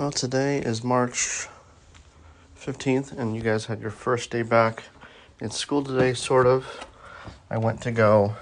Well, 0.00 0.10
today 0.10 0.60
is 0.60 0.82
March 0.82 1.46
15th, 2.58 3.12
and 3.12 3.36
you 3.36 3.42
guys 3.42 3.66
had 3.66 3.82
your 3.82 3.90
first 3.90 4.30
day 4.30 4.40
back 4.40 4.84
in 5.42 5.50
school 5.50 5.84
today, 5.84 6.14
sort 6.14 6.46
of. 6.46 6.86
I 7.50 7.58
went 7.58 7.82
to 7.82 7.90
go 7.90 8.34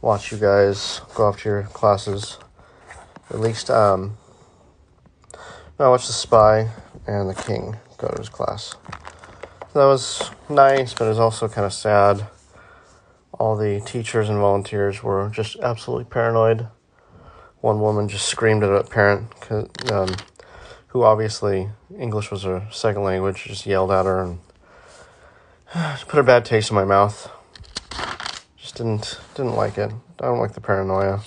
watch 0.00 0.32
you 0.32 0.38
guys 0.38 1.02
go 1.14 1.26
off 1.26 1.42
to 1.42 1.48
your 1.48 1.62
classes. 1.62 2.38
At 3.30 3.38
least, 3.38 3.70
um, 3.70 4.16
I 5.78 5.88
watched 5.88 6.08
The 6.08 6.14
Spy 6.14 6.68
and 7.06 7.30
The 7.30 7.40
King 7.40 7.76
go 7.96 8.08
to 8.08 8.18
his 8.18 8.28
class. 8.28 8.74
That 9.72 9.84
was 9.84 10.32
nice, 10.48 10.94
but 10.94 11.04
it 11.04 11.10
was 11.10 11.20
also 11.20 11.46
kind 11.46 11.64
of 11.64 11.72
sad. 11.72 12.26
All 13.34 13.56
the 13.56 13.80
teachers 13.86 14.28
and 14.28 14.40
volunteers 14.40 15.00
were 15.00 15.30
just 15.32 15.60
absolutely 15.60 16.06
paranoid. 16.06 16.66
One 17.60 17.80
woman 17.80 18.08
just 18.08 18.26
screamed 18.26 18.64
at 18.64 18.70
a 18.70 18.82
parent 18.82 19.30
um, 19.92 20.08
who 20.90 21.04
obviously 21.04 21.68
English 21.96 22.30
was 22.32 22.42
her 22.42 22.66
second 22.72 23.04
language, 23.04 23.44
just 23.44 23.64
yelled 23.64 23.92
at 23.92 24.06
her 24.06 24.22
and 24.22 24.40
put 26.08 26.18
a 26.18 26.22
bad 26.22 26.44
taste 26.44 26.70
in 26.70 26.74
my 26.74 26.84
mouth. 26.84 27.30
Just 28.56 28.76
didn't 28.76 29.20
didn't 29.34 29.54
like 29.54 29.78
it. 29.78 29.90
I 30.18 30.24
don't 30.26 30.40
like 30.40 30.52
the 30.52 30.60
paranoia. 30.60 31.20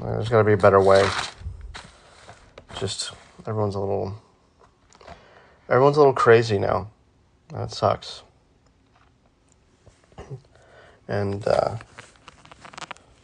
There's 0.00 0.28
got 0.28 0.38
to 0.38 0.44
be 0.44 0.52
a 0.52 0.56
better 0.56 0.80
way. 0.80 1.08
Just 2.78 3.12
everyone's 3.46 3.74
a 3.74 3.80
little 3.80 4.14
everyone's 5.68 5.96
a 5.96 6.00
little 6.00 6.14
crazy 6.14 6.58
now. 6.58 6.90
That 7.52 7.72
sucks. 7.72 8.22
And 11.08 11.46
uh, 11.48 11.76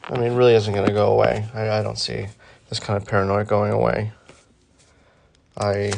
I 0.04 0.18
mean, 0.18 0.32
really 0.32 0.54
isn't 0.54 0.74
going 0.74 0.86
to 0.86 0.92
go 0.92 1.12
away. 1.12 1.46
I, 1.54 1.68
I 1.78 1.82
don't 1.82 1.98
see 1.98 2.26
this 2.68 2.80
kind 2.80 3.00
of 3.00 3.08
paranoia 3.08 3.44
going 3.44 3.72
away. 3.72 4.12
I, 5.56 5.92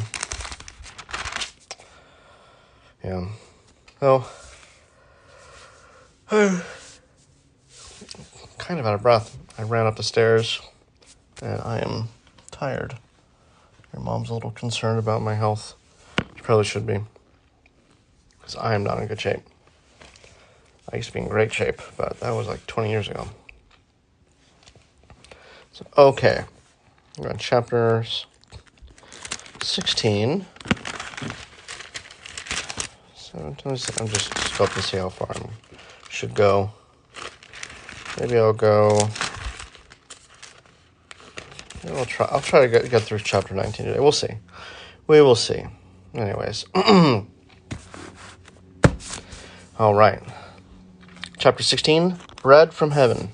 yeah, 3.03 3.27
well, 4.01 4.29
I'm 6.31 6.61
kind 8.57 8.79
of 8.79 8.85
out 8.85 8.93
of 8.93 9.01
breath. 9.01 9.37
I 9.57 9.63
ran 9.63 9.85
up 9.85 9.95
the 9.95 10.03
stairs 10.03 10.61
and 11.41 11.59
I 11.61 11.79
am 11.79 12.09
tired. 12.51 12.95
Your 13.93 14.01
mom's 14.03 14.29
a 14.29 14.33
little 14.33 14.51
concerned 14.51 14.99
about 14.99 15.21
my 15.21 15.35
health. 15.35 15.75
She 16.35 16.41
probably 16.41 16.65
should 16.65 16.85
be. 16.85 16.99
Because 18.37 18.55
I 18.55 18.75
am 18.75 18.83
not 18.83 18.99
in 18.99 19.07
good 19.07 19.19
shape. 19.19 19.41
I 20.91 20.97
used 20.97 21.09
to 21.09 21.13
be 21.13 21.19
in 21.19 21.27
great 21.27 21.53
shape, 21.53 21.81
but 21.97 22.19
that 22.19 22.31
was 22.31 22.47
like 22.47 22.65
20 22.67 22.89
years 22.89 23.07
ago. 23.07 23.27
So, 25.71 25.85
okay. 25.97 26.45
We're 27.19 27.31
on 27.31 27.37
chapter 27.37 28.05
16. 29.61 30.45
So 33.13 33.37
I'm 33.39 33.55
just 33.57 33.89
scoping 33.89 34.73
to 34.75 34.81
see 34.81 34.95
how 34.95 35.09
far 35.09 35.27
I 35.35 35.49
should 36.09 36.33
go. 36.33 36.71
Maybe 38.21 38.37
I'll 38.37 38.53
go. 38.53 39.09
Maybe 41.83 41.97
I'll 41.97 42.05
try. 42.05 42.25
I'll 42.31 42.39
try 42.39 42.61
to 42.61 42.69
get, 42.69 42.89
get 42.89 43.01
through 43.01 43.19
chapter 43.19 43.53
19 43.53 43.87
today. 43.87 43.99
We'll 43.99 44.13
see. 44.13 44.35
We 45.07 45.21
will 45.21 45.35
see. 45.35 45.65
Anyways. 46.15 46.67
All 49.77 49.93
right. 49.93 50.23
Chapter 51.37 51.63
16 51.63 52.17
Bread 52.41 52.73
from 52.73 52.91
Heaven. 52.91 53.33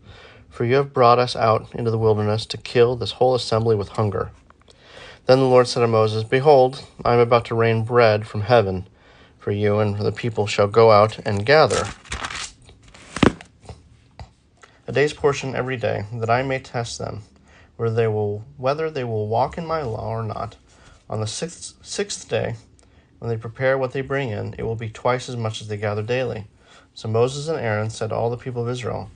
for 0.51 0.65
you 0.65 0.75
have 0.75 0.93
brought 0.93 1.17
us 1.17 1.35
out 1.35 1.73
into 1.73 1.89
the 1.89 1.97
wilderness 1.97 2.45
to 2.45 2.57
kill 2.57 2.95
this 2.95 3.13
whole 3.13 3.33
assembly 3.33 3.75
with 3.75 3.89
hunger. 3.89 4.31
Then 5.25 5.39
the 5.39 5.45
Lord 5.45 5.67
said 5.67 5.79
to 5.79 5.87
Moses, 5.87 6.23
Behold, 6.23 6.85
I 7.03 7.13
am 7.13 7.19
about 7.19 7.45
to 7.45 7.55
rain 7.55 7.83
bread 7.83 8.27
from 8.27 8.41
heaven 8.41 8.87
for 9.39 9.51
you, 9.51 9.79
and 9.79 9.97
the 9.97 10.11
people 10.11 10.45
shall 10.45 10.67
go 10.67 10.91
out 10.91 11.17
and 11.25 11.45
gather 11.45 11.87
a 14.91 14.93
day's 14.93 15.13
portion 15.13 15.55
every 15.55 15.77
day, 15.77 16.03
that 16.13 16.29
I 16.29 16.43
may 16.43 16.59
test 16.59 16.99
them, 16.99 17.21
whether 17.77 17.95
they 17.95 18.07
will 18.07 18.43
whether 18.57 18.91
they 18.91 19.05
will 19.05 19.27
walk 19.27 19.57
in 19.57 19.65
my 19.65 19.81
law 19.83 20.09
or 20.09 20.21
not. 20.21 20.57
On 21.09 21.21
the 21.21 21.27
sixth 21.27 21.75
sixth 21.81 22.27
day, 22.27 22.55
when 23.19 23.29
they 23.29 23.37
prepare 23.37 23.77
what 23.77 23.93
they 23.93 24.01
bring 24.01 24.29
in, 24.31 24.53
it 24.57 24.63
will 24.63 24.75
be 24.75 24.89
twice 24.89 25.29
as 25.29 25.37
much 25.37 25.61
as 25.61 25.69
they 25.69 25.77
gather 25.77 26.03
daily. 26.03 26.47
So 26.93 27.07
Moses 27.07 27.47
and 27.47 27.57
Aaron 27.57 27.89
said 27.89 28.09
to 28.09 28.15
all 28.15 28.29
the 28.29 28.35
people 28.35 28.63
of 28.63 28.69
Israel, 28.69 29.09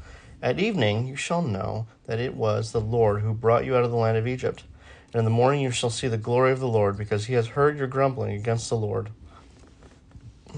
at 0.46 0.60
evening 0.60 1.08
you 1.08 1.16
shall 1.16 1.42
know 1.42 1.88
that 2.06 2.20
it 2.20 2.36
was 2.36 2.72
the 2.72 2.80
Lord 2.80 3.24
who 3.24 3.34
brought 3.34 3.66
you 3.66 3.76
out 3.76 3.84
of 3.84 3.90
the 3.90 3.98
land 3.98 4.16
of 4.16 4.28
Egypt. 4.28 4.64
And 5.12 5.16
in 5.16 5.26
the 5.26 5.32
morning 5.32 5.60
you 5.60 5.72
shall 5.72 5.90
see 5.90 6.08
the 6.08 6.20
glory 6.20 6.52
of 6.52 6.60
the 6.60 6.68
Lord, 6.68 6.98
because 6.98 7.26
he 7.26 7.34
has 7.34 7.48
heard 7.48 7.80
your 7.80 7.88
grumbling 7.88 8.36
against 8.36 8.70
the 8.70 8.78
Lord. 8.78 9.10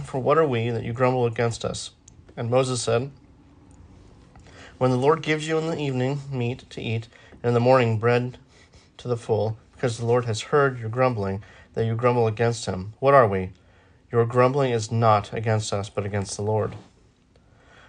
For 0.04 0.20
what 0.20 0.38
are 0.38 0.46
we 0.46 0.70
that 0.72 0.84
you 0.84 0.92
grumble 0.92 1.26
against 1.26 1.64
us? 1.64 1.92
And 2.36 2.50
Moses 2.50 2.82
said, 2.82 3.12
When 4.78 4.92
the 4.92 4.98
Lord 4.98 5.22
gives 5.22 5.48
you 5.48 5.58
in 5.58 5.68
the 5.68 5.80
evening 5.80 6.20
meat 6.30 6.70
to 6.72 6.82
eat, 6.82 7.08
and 7.42 7.46
in 7.46 7.54
the 7.54 7.62
morning 7.62 7.98
bread 7.98 8.38
to 8.98 9.08
the 9.08 9.16
full, 9.16 9.58
because 9.74 9.98
the 9.98 10.06
Lord 10.06 10.26
has 10.26 10.42
heard 10.42 10.80
your 10.80 10.90
grumbling, 10.90 11.44
that 11.76 11.86
you 11.86 11.96
grumble 11.96 12.28
against 12.28 12.66
him, 12.66 12.92
what 13.00 13.14
are 13.14 13.28
we? 13.28 13.52
Your 14.12 14.26
grumbling 14.26 14.72
is 14.72 14.92
not 14.92 15.32
against 15.32 15.72
us, 15.72 15.90
but 15.90 16.06
against 16.06 16.36
the 16.36 16.44
Lord. 16.44 16.76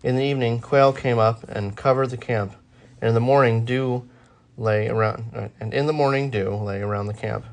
In 0.00 0.14
the 0.14 0.22
evening, 0.22 0.60
quail 0.60 0.92
came 0.92 1.18
up 1.18 1.42
and 1.48 1.76
covered 1.76 2.10
the 2.10 2.16
camp, 2.16 2.54
and 3.00 3.08
in 3.08 3.14
the 3.14 3.20
morning 3.20 3.64
dew 3.64 4.08
lay 4.56 4.88
around, 4.88 5.32
uh, 5.34 5.48
and 5.58 5.74
in 5.74 5.86
the 5.86 5.92
morning 5.92 6.30
dew 6.30 6.50
lay 6.54 6.80
around 6.80 7.06
the 7.06 7.14
camp. 7.14 7.44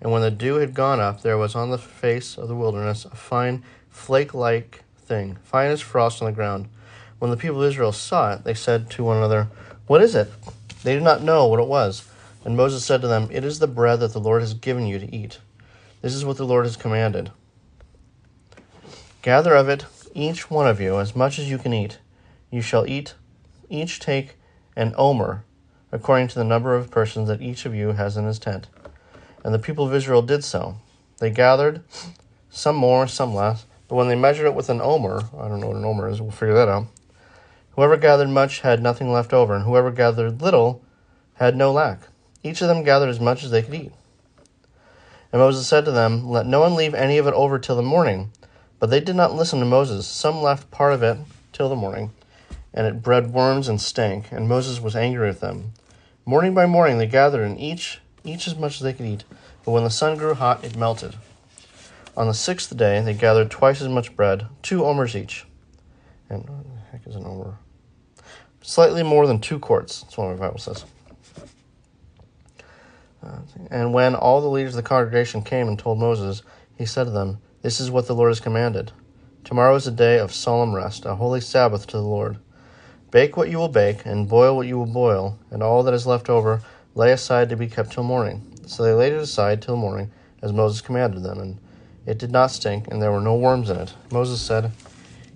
And 0.00 0.10
when 0.10 0.22
the 0.22 0.30
dew 0.30 0.56
had 0.56 0.74
gone 0.74 0.98
up, 0.98 1.22
there 1.22 1.38
was 1.38 1.54
on 1.54 1.70
the 1.70 1.78
face 1.78 2.36
of 2.36 2.48
the 2.48 2.56
wilderness 2.56 3.04
a 3.04 3.14
fine 3.14 3.62
flake-like 3.90 4.82
thing, 4.98 5.38
fine 5.44 5.70
as 5.70 5.80
frost 5.80 6.20
on 6.20 6.26
the 6.26 6.32
ground. 6.32 6.68
When 7.20 7.30
the 7.30 7.36
people 7.36 7.62
of 7.62 7.68
Israel 7.70 7.92
saw 7.92 8.32
it, 8.34 8.42
they 8.42 8.54
said 8.54 8.90
to 8.90 9.04
one 9.04 9.18
another, 9.18 9.48
"What 9.86 10.02
is 10.02 10.16
it?" 10.16 10.32
They 10.82 10.94
did 10.94 11.04
not 11.04 11.22
know 11.22 11.46
what 11.46 11.60
it 11.60 11.68
was. 11.68 12.02
And 12.44 12.56
Moses 12.56 12.84
said 12.84 13.02
to 13.02 13.08
them, 13.08 13.28
"It 13.30 13.44
is 13.44 13.60
the 13.60 13.68
bread 13.68 14.00
that 14.00 14.12
the 14.12 14.20
Lord 14.20 14.42
has 14.42 14.52
given 14.52 14.86
you 14.86 14.98
to 14.98 15.14
eat. 15.14 15.38
This 16.02 16.14
is 16.14 16.24
what 16.24 16.38
the 16.38 16.44
Lord 16.44 16.64
has 16.64 16.76
commanded. 16.76 17.30
Gather 19.22 19.54
of 19.54 19.68
it 19.68 19.86
each 20.14 20.48
one 20.48 20.66
of 20.66 20.80
you 20.80 20.98
as 21.00 21.16
much 21.16 21.38
as 21.38 21.50
you 21.50 21.58
can 21.58 21.74
eat. 21.74 21.98
You 22.50 22.62
shall 22.62 22.86
eat, 22.86 23.14
each 23.68 23.98
take 23.98 24.36
an 24.76 24.94
omer, 24.96 25.44
according 25.90 26.28
to 26.28 26.36
the 26.36 26.44
number 26.44 26.74
of 26.74 26.90
persons 26.90 27.28
that 27.28 27.42
each 27.42 27.66
of 27.66 27.74
you 27.74 27.92
has 27.92 28.16
in 28.16 28.24
his 28.24 28.38
tent. 28.38 28.68
And 29.44 29.52
the 29.52 29.58
people 29.58 29.86
of 29.86 29.94
Israel 29.94 30.22
did 30.22 30.44
so. 30.44 30.76
They 31.18 31.30
gathered, 31.30 31.82
some 32.48 32.76
more, 32.76 33.08
some 33.08 33.34
less, 33.34 33.66
but 33.88 33.96
when 33.96 34.08
they 34.08 34.14
measured 34.14 34.46
it 34.46 34.54
with 34.54 34.70
an 34.70 34.80
omer, 34.80 35.22
I 35.36 35.48
don't 35.48 35.60
know 35.60 35.68
what 35.68 35.76
an 35.76 35.84
omer 35.84 36.08
is, 36.08 36.22
we'll 36.22 36.30
figure 36.30 36.54
that 36.54 36.68
out. 36.68 36.86
Whoever 37.72 37.96
gathered 37.96 38.28
much 38.28 38.60
had 38.60 38.80
nothing 38.80 39.12
left 39.12 39.32
over, 39.32 39.54
and 39.54 39.64
whoever 39.64 39.90
gathered 39.90 40.40
little 40.40 40.82
had 41.34 41.56
no 41.56 41.72
lack. 41.72 42.02
Each 42.42 42.62
of 42.62 42.68
them 42.68 42.84
gathered 42.84 43.08
as 43.08 43.20
much 43.20 43.42
as 43.42 43.50
they 43.50 43.62
could 43.62 43.74
eat. 43.74 43.92
And 45.32 45.40
Moses 45.40 45.66
said 45.66 45.84
to 45.84 45.90
them, 45.90 46.28
Let 46.28 46.46
no 46.46 46.60
one 46.60 46.76
leave 46.76 46.94
any 46.94 47.18
of 47.18 47.26
it 47.26 47.34
over 47.34 47.58
till 47.58 47.74
the 47.74 47.82
morning 47.82 48.30
but 48.78 48.90
they 48.90 49.00
did 49.00 49.16
not 49.16 49.34
listen 49.34 49.60
to 49.60 49.64
Moses. 49.64 50.06
Some 50.06 50.42
left 50.42 50.70
part 50.70 50.92
of 50.92 51.02
it 51.02 51.18
till 51.52 51.68
the 51.68 51.76
morning, 51.76 52.10
and 52.72 52.86
it 52.86 53.02
bred 53.02 53.32
worms 53.32 53.68
and 53.68 53.80
stank, 53.80 54.30
and 54.30 54.48
Moses 54.48 54.80
was 54.80 54.96
angry 54.96 55.26
with 55.26 55.40
them. 55.40 55.72
Morning 56.26 56.54
by 56.54 56.66
morning 56.66 56.98
they 56.98 57.06
gathered, 57.06 57.44
and 57.44 57.58
each 57.58 58.00
each 58.24 58.46
as 58.46 58.56
much 58.56 58.76
as 58.76 58.80
they 58.80 58.92
could 58.92 59.06
eat. 59.06 59.24
But 59.64 59.72
when 59.72 59.84
the 59.84 59.90
sun 59.90 60.16
grew 60.16 60.34
hot, 60.34 60.64
it 60.64 60.76
melted. 60.76 61.14
On 62.16 62.26
the 62.26 62.34
sixth 62.34 62.74
day, 62.76 63.00
they 63.00 63.12
gathered 63.12 63.50
twice 63.50 63.80
as 63.82 63.88
much 63.88 64.16
bread, 64.16 64.46
two 64.62 64.84
omers 64.84 65.16
each. 65.16 65.46
And 66.30 66.48
what 66.48 66.64
the 66.64 66.80
heck 66.90 67.06
is 67.06 67.16
an 67.16 67.26
omer? 67.26 67.58
Slightly 68.62 69.02
more 69.02 69.26
than 69.26 69.40
two 69.40 69.58
quarts. 69.58 70.02
That's 70.02 70.16
what 70.16 70.30
my 70.30 70.36
Bible 70.36 70.58
says. 70.58 70.84
Uh, 73.22 73.38
and 73.70 73.92
when 73.92 74.14
all 74.14 74.40
the 74.40 74.48
leaders 74.48 74.74
of 74.74 74.82
the 74.82 74.88
congregation 74.88 75.42
came 75.42 75.66
and 75.66 75.78
told 75.78 75.98
Moses, 75.98 76.42
he 76.76 76.86
said 76.86 77.04
to 77.04 77.10
them, 77.10 77.38
This 77.64 77.80
is 77.80 77.90
what 77.90 78.06
the 78.06 78.14
Lord 78.14 78.28
has 78.28 78.40
commanded. 78.40 78.92
Tomorrow 79.42 79.76
is 79.76 79.86
a 79.86 79.90
day 79.90 80.18
of 80.18 80.34
solemn 80.34 80.74
rest, 80.74 81.06
a 81.06 81.14
holy 81.14 81.40
Sabbath 81.40 81.86
to 81.86 81.96
the 81.96 82.02
Lord. 82.02 82.36
Bake 83.10 83.38
what 83.38 83.48
you 83.48 83.56
will 83.56 83.70
bake, 83.70 84.04
and 84.04 84.28
boil 84.28 84.54
what 84.54 84.66
you 84.66 84.76
will 84.76 84.84
boil, 84.84 85.38
and 85.50 85.62
all 85.62 85.82
that 85.82 85.94
is 85.94 86.06
left 86.06 86.28
over 86.28 86.60
lay 86.94 87.10
aside 87.10 87.48
to 87.48 87.56
be 87.56 87.66
kept 87.66 87.92
till 87.92 88.02
morning. 88.02 88.42
So 88.66 88.82
they 88.82 88.92
laid 88.92 89.14
it 89.14 89.18
aside 89.18 89.62
till 89.62 89.78
morning, 89.78 90.10
as 90.42 90.52
Moses 90.52 90.82
commanded 90.82 91.22
them, 91.22 91.38
and 91.38 91.58
it 92.04 92.18
did 92.18 92.30
not 92.30 92.50
stink, 92.50 92.88
and 92.88 93.00
there 93.00 93.10
were 93.10 93.18
no 93.22 93.34
worms 93.34 93.70
in 93.70 93.78
it. 93.78 93.94
Moses 94.12 94.42
said, 94.42 94.70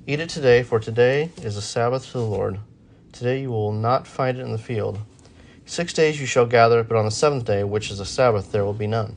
Eat 0.06 0.20
it 0.20 0.28
today, 0.28 0.62
for 0.62 0.78
today 0.78 1.30
is 1.38 1.56
a 1.56 1.62
Sabbath 1.62 2.04
to 2.08 2.18
the 2.18 2.26
Lord. 2.26 2.58
Today 3.10 3.40
you 3.40 3.50
will 3.50 3.72
not 3.72 4.06
find 4.06 4.36
it 4.36 4.42
in 4.42 4.52
the 4.52 4.58
field. 4.58 4.98
Six 5.64 5.94
days 5.94 6.20
you 6.20 6.26
shall 6.26 6.44
gather, 6.44 6.80
it, 6.80 6.88
but 6.88 6.98
on 6.98 7.06
the 7.06 7.10
seventh 7.10 7.46
day, 7.46 7.64
which 7.64 7.90
is 7.90 8.00
a 8.00 8.04
Sabbath, 8.04 8.52
there 8.52 8.66
will 8.66 8.74
be 8.74 8.86
none. 8.86 9.16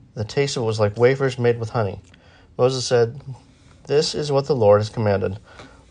the 0.13 0.25
taste 0.25 0.57
of 0.57 0.63
it 0.63 0.65
was 0.65 0.79
like 0.79 0.97
wafers 0.97 1.39
made 1.39 1.59
with 1.59 1.69
honey. 1.69 2.01
Moses 2.57 2.85
said, 2.85 3.19
This 3.87 4.13
is 4.13 4.31
what 4.31 4.45
the 4.45 4.55
Lord 4.55 4.81
has 4.81 4.89
commanded. 4.89 5.39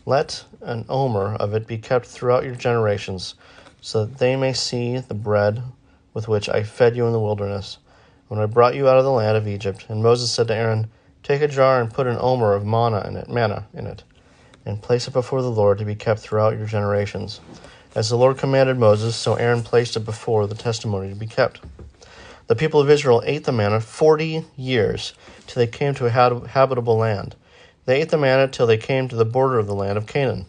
Let 0.05 0.43
an 0.61 0.85
omer 0.89 1.35
of 1.35 1.53
it 1.53 1.67
be 1.67 1.77
kept 1.77 2.05
throughout 2.05 2.43
your 2.43 2.55
generations, 2.55 3.35
so 3.81 4.05
that 4.05 4.17
they 4.17 4.35
may 4.35 4.53
see 4.53 4.97
the 4.97 5.13
bread 5.13 5.63
with 6.13 6.27
which 6.27 6.49
I 6.49 6.63
fed 6.63 6.95
you 6.95 7.05
in 7.05 7.13
the 7.13 7.19
wilderness, 7.19 7.77
when 8.27 8.39
I 8.39 8.45
brought 8.45 8.75
you 8.75 8.87
out 8.87 8.97
of 8.97 9.05
the 9.05 9.11
land 9.11 9.37
of 9.37 9.47
Egypt. 9.47 9.85
And 9.89 10.03
Moses 10.03 10.31
said 10.31 10.47
to 10.47 10.55
Aaron, 10.55 10.89
Take 11.23 11.41
a 11.41 11.47
jar 11.47 11.79
and 11.79 11.93
put 11.93 12.07
an 12.07 12.17
omer 12.19 12.53
of 12.53 12.65
manna 12.65 13.05
in 13.07 13.15
it, 13.15 13.29
manna 13.29 13.67
in 13.73 13.87
it, 13.87 14.03
and 14.65 14.81
place 14.81 15.07
it 15.07 15.13
before 15.13 15.41
the 15.41 15.51
Lord 15.51 15.77
to 15.77 15.85
be 15.85 15.95
kept 15.95 16.19
throughout 16.19 16.57
your 16.57 16.67
generations. 16.67 17.39
As 17.93 18.09
the 18.09 18.17
Lord 18.17 18.37
commanded 18.37 18.77
Moses, 18.77 19.15
so 19.15 19.35
Aaron 19.35 19.63
placed 19.63 19.95
it 19.97 20.05
before 20.05 20.47
the 20.47 20.55
testimony 20.55 21.09
to 21.09 21.15
be 21.15 21.27
kept. 21.27 21.61
The 22.51 22.57
people 22.57 22.81
of 22.81 22.89
Israel 22.89 23.23
ate 23.25 23.45
the 23.45 23.53
manna 23.53 23.79
forty 23.79 24.43
years, 24.57 25.13
till 25.47 25.61
they 25.61 25.71
came 25.71 25.93
to 25.93 26.07
a 26.07 26.09
habitable 26.09 26.97
land. 26.97 27.37
They 27.85 28.01
ate 28.01 28.09
the 28.09 28.17
manna 28.17 28.49
till 28.49 28.67
they 28.67 28.75
came 28.75 29.07
to 29.07 29.15
the 29.15 29.23
border 29.23 29.57
of 29.57 29.67
the 29.67 29.73
land 29.73 29.97
of 29.97 30.05
Canaan. 30.05 30.47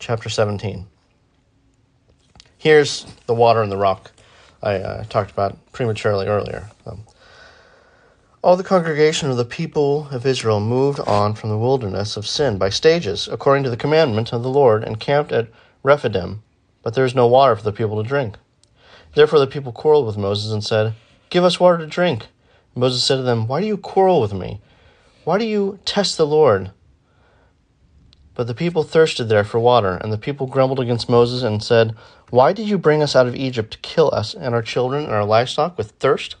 Chapter 0.00 0.28
17. 0.28 0.88
Here's 2.58 3.06
the 3.26 3.34
water 3.34 3.62
and 3.62 3.70
the 3.70 3.76
rock 3.76 4.10
I 4.64 4.78
uh, 4.78 5.04
talked 5.04 5.30
about 5.30 5.56
prematurely 5.70 6.26
earlier. 6.26 6.68
Um, 6.84 7.04
all 8.42 8.56
the 8.56 8.64
congregation 8.64 9.30
of 9.30 9.36
the 9.36 9.44
people 9.44 10.08
of 10.10 10.26
Israel 10.26 10.58
moved 10.58 10.98
on 10.98 11.34
from 11.34 11.50
the 11.50 11.56
wilderness 11.56 12.16
of 12.16 12.26
sin 12.26 12.58
by 12.58 12.70
stages, 12.70 13.28
according 13.28 13.62
to 13.62 13.70
the 13.70 13.76
commandment 13.76 14.32
of 14.32 14.42
the 14.42 14.50
Lord, 14.50 14.82
and 14.82 14.98
camped 14.98 15.30
at 15.30 15.46
Rephidim, 15.84 16.42
but 16.82 16.94
there 16.94 17.04
is 17.04 17.14
no 17.14 17.28
water 17.28 17.54
for 17.54 17.62
the 17.62 17.70
people 17.70 18.02
to 18.02 18.08
drink. 18.08 18.36
Therefore 19.14 19.38
the 19.38 19.46
people 19.46 19.72
quarreled 19.72 20.06
with 20.06 20.16
Moses 20.16 20.52
and 20.52 20.64
said, 20.64 20.94
Give 21.30 21.44
us 21.44 21.60
water 21.60 21.78
to 21.78 21.86
drink. 21.86 22.26
Moses 22.74 23.04
said 23.04 23.16
to 23.16 23.22
them, 23.22 23.46
Why 23.46 23.60
do 23.60 23.66
you 23.66 23.76
quarrel 23.76 24.20
with 24.20 24.32
me? 24.32 24.60
Why 25.24 25.38
do 25.38 25.44
you 25.44 25.78
test 25.84 26.16
the 26.16 26.26
Lord? 26.26 26.70
But 28.34 28.46
the 28.46 28.54
people 28.54 28.82
thirsted 28.82 29.28
there 29.28 29.44
for 29.44 29.58
water, 29.58 29.96
and 29.96 30.12
the 30.12 30.18
people 30.18 30.46
grumbled 30.46 30.80
against 30.80 31.10
Moses 31.10 31.42
and 31.42 31.62
said, 31.62 31.94
Why 32.30 32.52
did 32.52 32.68
you 32.68 32.78
bring 32.78 33.02
us 33.02 33.14
out 33.14 33.26
of 33.26 33.34
Egypt 33.34 33.72
to 33.72 33.78
kill 33.78 34.10
us 34.14 34.34
and 34.34 34.54
our 34.54 34.62
children 34.62 35.04
and 35.04 35.12
our 35.12 35.24
livestock 35.24 35.76
with 35.76 35.90
thirst? 35.92 36.36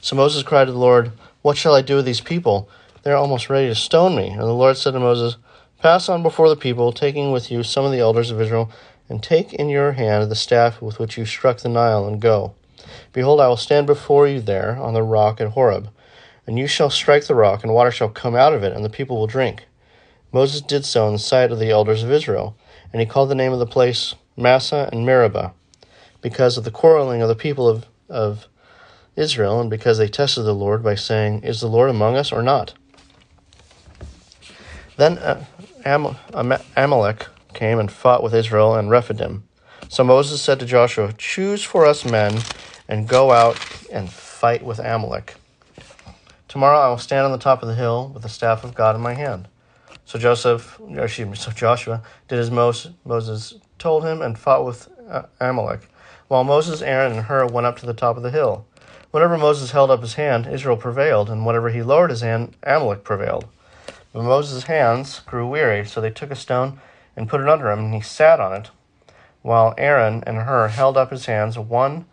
So 0.00 0.14
Moses 0.14 0.42
cried 0.42 0.66
to 0.66 0.72
the 0.72 0.78
Lord, 0.78 1.12
What 1.42 1.56
shall 1.56 1.74
I 1.74 1.82
do 1.82 1.96
with 1.96 2.04
these 2.04 2.20
people? 2.20 2.68
They 3.02 3.10
are 3.10 3.16
almost 3.16 3.50
ready 3.50 3.68
to 3.68 3.74
stone 3.74 4.14
me. 4.14 4.28
And 4.28 4.40
the 4.40 4.52
Lord 4.52 4.76
said 4.76 4.92
to 4.92 5.00
Moses, 5.00 5.36
Pass 5.80 6.08
on 6.10 6.22
before 6.22 6.48
the 6.50 6.56
people, 6.56 6.92
taking 6.92 7.32
with 7.32 7.50
you 7.50 7.62
some 7.62 7.86
of 7.86 7.92
the 7.92 8.00
elders 8.00 8.30
of 8.30 8.40
Israel, 8.40 8.70
and 9.10 9.22
take 9.22 9.52
in 9.52 9.68
your 9.68 9.92
hand 9.92 10.30
the 10.30 10.36
staff 10.36 10.80
with 10.80 11.00
which 11.00 11.18
you 11.18 11.26
struck 11.26 11.58
the 11.58 11.68
Nile, 11.68 12.06
and 12.06 12.20
go. 12.20 12.54
Behold, 13.12 13.40
I 13.40 13.48
will 13.48 13.56
stand 13.56 13.88
before 13.88 14.28
you 14.28 14.40
there 14.40 14.76
on 14.76 14.94
the 14.94 15.02
rock 15.02 15.40
at 15.40 15.48
Horeb. 15.48 15.90
And 16.46 16.58
you 16.58 16.68
shall 16.68 16.90
strike 16.90 17.26
the 17.26 17.34
rock, 17.34 17.64
and 17.64 17.74
water 17.74 17.90
shall 17.90 18.08
come 18.08 18.36
out 18.36 18.54
of 18.54 18.62
it, 18.62 18.72
and 18.72 18.84
the 18.84 18.88
people 18.88 19.18
will 19.18 19.26
drink. 19.26 19.66
Moses 20.32 20.60
did 20.60 20.84
so 20.84 21.08
in 21.08 21.14
the 21.14 21.18
sight 21.18 21.50
of 21.50 21.58
the 21.58 21.70
elders 21.70 22.04
of 22.04 22.10
Israel, 22.12 22.56
and 22.92 23.00
he 23.00 23.06
called 23.06 23.28
the 23.28 23.34
name 23.34 23.52
of 23.52 23.58
the 23.58 23.66
place 23.66 24.14
Massah 24.36 24.88
and 24.92 25.04
Meribah, 25.04 25.52
because 26.22 26.56
of 26.56 26.64
the 26.64 26.70
quarreling 26.70 27.20
of 27.20 27.28
the 27.28 27.34
people 27.34 27.68
of, 27.68 27.86
of 28.08 28.46
Israel, 29.16 29.60
and 29.60 29.68
because 29.68 29.98
they 29.98 30.08
tested 30.08 30.44
the 30.44 30.54
Lord 30.54 30.84
by 30.84 30.94
saying, 30.94 31.42
Is 31.42 31.60
the 31.60 31.66
Lord 31.66 31.90
among 31.90 32.16
us 32.16 32.30
or 32.30 32.42
not? 32.42 32.74
Then 34.96 35.18
uh, 35.18 35.44
Am- 35.84 36.16
Amalek 36.76 37.26
came 37.54 37.78
and 37.78 37.90
fought 37.90 38.22
with 38.22 38.34
Israel 38.34 38.74
and 38.74 38.90
Rephidim. 38.90 39.44
So 39.88 40.04
Moses 40.04 40.40
said 40.40 40.60
to 40.60 40.66
Joshua, 40.66 41.12
Choose 41.18 41.64
for 41.64 41.84
us 41.84 42.04
men 42.04 42.38
and 42.88 43.08
go 43.08 43.32
out 43.32 43.58
and 43.92 44.10
fight 44.10 44.62
with 44.64 44.78
Amalek. 44.78 45.34
Tomorrow 46.48 46.78
I 46.78 46.88
will 46.88 46.98
stand 46.98 47.24
on 47.24 47.32
the 47.32 47.38
top 47.38 47.62
of 47.62 47.68
the 47.68 47.74
hill 47.74 48.10
with 48.12 48.22
the 48.22 48.28
staff 48.28 48.64
of 48.64 48.74
God 48.74 48.96
in 48.96 49.00
my 49.00 49.14
hand. 49.14 49.48
So 50.04 50.18
Joseph, 50.18 50.80
excuse 50.90 51.28
me, 51.28 51.36
so 51.36 51.52
Joshua 51.52 52.02
did 52.26 52.38
as 52.38 52.50
Moses 52.50 53.54
told 53.78 54.04
him 54.04 54.22
and 54.22 54.38
fought 54.38 54.64
with 54.64 54.88
uh, 55.08 55.22
Amalek, 55.40 55.88
while 56.28 56.44
Moses, 56.44 56.82
Aaron, 56.82 57.12
and 57.12 57.22
Hur 57.22 57.46
went 57.46 57.66
up 57.66 57.78
to 57.78 57.86
the 57.86 57.94
top 57.94 58.16
of 58.16 58.22
the 58.22 58.30
hill. 58.30 58.66
Whenever 59.10 59.38
Moses 59.38 59.72
held 59.72 59.90
up 59.90 60.02
his 60.02 60.14
hand, 60.14 60.46
Israel 60.46 60.76
prevailed, 60.76 61.30
and 61.30 61.44
whenever 61.44 61.70
he 61.70 61.82
lowered 61.82 62.10
his 62.10 62.20
hand, 62.20 62.56
Amalek 62.62 63.02
prevailed. 63.02 63.46
But 64.12 64.22
Moses' 64.22 64.64
hands 64.64 65.20
grew 65.20 65.46
weary, 65.46 65.84
so 65.84 66.00
they 66.00 66.10
took 66.10 66.30
a 66.30 66.36
stone 66.36 66.80
and 67.16 67.28
put 67.28 67.40
it 67.40 67.48
under 67.48 67.70
him, 67.70 67.80
and 67.80 67.94
he 67.94 68.00
sat 68.00 68.40
on 68.40 68.52
it, 68.52 68.70
while 69.42 69.74
Aaron 69.78 70.22
and 70.26 70.38
Hur 70.38 70.68
held 70.68 70.96
up 70.96 71.10
his 71.10 71.26
hands, 71.26 71.58
one 71.58 72.06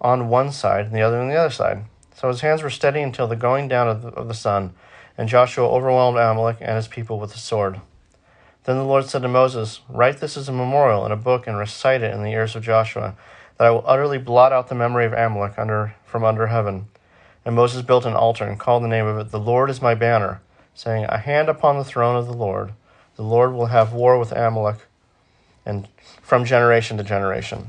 on 0.00 0.28
one 0.28 0.52
side 0.52 0.86
and 0.86 0.94
the 0.94 1.02
other 1.02 1.20
on 1.20 1.28
the 1.28 1.36
other 1.36 1.50
side. 1.50 1.84
So 2.14 2.28
his 2.28 2.40
hands 2.40 2.62
were 2.62 2.70
steady 2.70 3.00
until 3.00 3.26
the 3.26 3.36
going 3.36 3.68
down 3.68 3.88
of 3.88 4.02
the, 4.02 4.08
of 4.08 4.28
the 4.28 4.34
sun, 4.34 4.74
and 5.16 5.28
Joshua 5.28 5.68
overwhelmed 5.68 6.18
Amalek 6.18 6.58
and 6.60 6.76
his 6.76 6.88
people 6.88 7.18
with 7.18 7.32
the 7.32 7.38
sword. 7.38 7.80
Then 8.64 8.76
the 8.76 8.84
Lord 8.84 9.06
said 9.06 9.22
to 9.22 9.28
Moses, 9.28 9.80
Write 9.88 10.18
this 10.18 10.36
as 10.36 10.48
a 10.48 10.52
memorial 10.52 11.06
in 11.06 11.12
a 11.12 11.16
book 11.16 11.46
and 11.46 11.56
recite 11.56 12.02
it 12.02 12.12
in 12.12 12.22
the 12.22 12.32
ears 12.32 12.54
of 12.54 12.62
Joshua 12.62 13.16
that 13.56 13.66
I 13.66 13.70
will 13.70 13.84
utterly 13.86 14.18
blot 14.18 14.52
out 14.52 14.68
the 14.68 14.74
memory 14.74 15.04
of 15.04 15.12
Amalek 15.12 15.58
under, 15.58 15.94
from 16.04 16.24
under 16.24 16.48
heaven. 16.48 16.86
And 17.44 17.56
Moses 17.56 17.82
built 17.82 18.04
an 18.04 18.14
altar 18.14 18.44
and 18.44 18.58
called 18.58 18.82
the 18.82 18.88
name 18.88 19.06
of 19.06 19.18
it, 19.18 19.30
The 19.30 19.40
Lord 19.40 19.70
is 19.70 19.82
my 19.82 19.94
banner, 19.94 20.40
saying, 20.74 21.06
A 21.08 21.18
hand 21.18 21.48
upon 21.48 21.76
the 21.78 21.84
throne 21.84 22.16
of 22.16 22.26
the 22.26 22.32
Lord. 22.32 22.72
The 23.18 23.24
Lord 23.24 23.52
will 23.52 23.66
have 23.66 23.92
war 23.92 24.16
with 24.16 24.30
Amalek 24.30 24.76
and 25.66 25.88
from 26.22 26.44
generation 26.44 26.98
to 26.98 27.02
generation. 27.02 27.66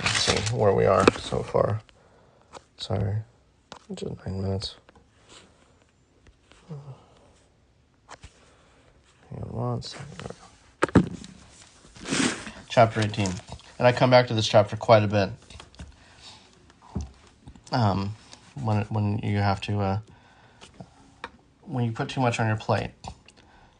Let's 0.00 0.18
see 0.18 0.56
where 0.56 0.72
we 0.72 0.84
are 0.84 1.06
so 1.20 1.44
far. 1.44 1.82
Sorry, 2.76 3.18
just 3.94 4.26
nine 4.26 4.42
minutes. 4.42 4.74
Hang 9.30 9.42
on 9.44 9.52
one 9.52 9.82
second 9.82 10.34
chapter 12.68 13.00
18. 13.00 13.28
And 13.78 13.86
I 13.86 13.92
come 13.92 14.10
back 14.10 14.26
to 14.26 14.34
this 14.34 14.48
chapter 14.48 14.74
quite 14.76 15.04
a 15.04 15.06
bit. 15.06 15.30
Um, 17.70 18.16
when, 18.60 18.82
when 18.86 19.18
you 19.18 19.38
have 19.38 19.60
to, 19.60 19.78
uh, 19.78 19.98
when 21.66 21.84
you 21.84 21.92
put 21.92 22.08
too 22.08 22.20
much 22.20 22.40
on 22.40 22.46
your 22.46 22.56
plate. 22.56 22.90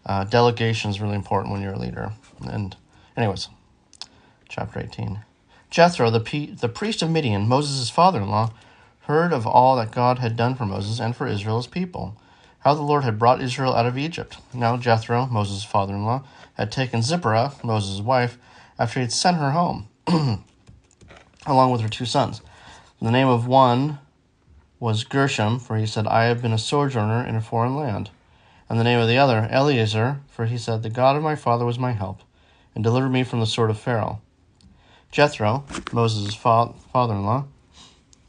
Uh, 0.07 0.25
delegation 0.25 0.91
is 0.91 1.01
really 1.01 1.15
important 1.15 1.53
when 1.53 1.63
you're 1.63 1.73
a 1.73 1.79
leader. 1.79 2.13
And, 2.47 2.77
anyways, 3.17 3.49
chapter 4.49 4.81
18. 4.81 5.21
Jethro, 5.71 6.11
the, 6.11 6.21
P- 6.21 6.53
the 6.53 6.69
priest 6.69 7.03
of 7.03 7.11
Midian, 7.11 7.49
Moses' 7.49 7.91
father 7.91 8.21
in 8.21 8.29
law, 8.29 8.53
heard 9.01 9.33
of 9.33 9.47
all 9.47 9.77
that 9.77 9.91
God 9.91 10.19
had 10.19 10.37
done 10.37 10.55
for 10.55 10.65
Moses 10.67 11.01
and 11.01 11.17
for 11.17 11.27
Israel's 11.27 11.67
people, 11.67 12.17
how 12.61 12.75
the 12.75 12.83
Lord 12.83 13.05
had 13.05 13.19
brought 13.19 13.43
Israel 13.43 13.75
out 13.75 13.87
of 13.87 13.99
Egypt. 13.99 14.39
Now 14.53 14.77
Jethro, 14.77 15.27
Moses' 15.27 15.65
father 15.65 15.95
in 15.95 16.05
law, 16.05 16.25
had 16.55 16.71
taken 16.71 17.03
Zipporah, 17.03 17.55
Moses' 17.63 18.01
wife, 18.01 18.39
after 18.79 19.01
he 19.01 19.05
had 19.05 19.13
sent 19.13 19.39
her 19.39 19.51
home, 19.51 19.89
along 21.47 21.71
with 21.71 21.81
her 21.81 21.89
two 21.89 22.07
sons. 22.07 22.41
The 23.03 23.11
name 23.11 23.29
of 23.29 23.47
one 23.47 23.99
was 24.85 25.03
Gershom, 25.03 25.59
for 25.59 25.79
he 25.79 25.87
said, 25.87 26.07
I 26.07 26.25
have 26.25 26.43
been 26.43 26.53
a 26.53 26.59
sojourner 26.59 27.25
in 27.27 27.37
a 27.37 27.41
foreign 27.41 27.75
land. 27.75 28.11
And 28.69 28.79
the 28.79 28.85
name 28.85 29.01
of 29.01 29.09
the 29.09 29.17
other, 29.17 29.49
Eliezer, 29.51 30.21
for 30.29 30.45
he 30.45 30.59
said, 30.59 30.83
The 30.83 30.91
God 30.91 31.17
of 31.17 31.23
my 31.23 31.37
father 31.37 31.65
was 31.65 31.79
my 31.79 31.93
help, 31.93 32.21
and 32.75 32.85
delivered 32.85 33.09
me 33.09 33.25
from 33.25 33.41
the 33.41 33.47
sword 33.47 33.71
of 33.71 33.79
Pharaoh. 33.79 34.21
Jethro, 35.11 35.65
Moses' 35.91 36.35
fa- 36.35 36.75
father 36.93 37.15
in 37.15 37.25
law, 37.25 37.47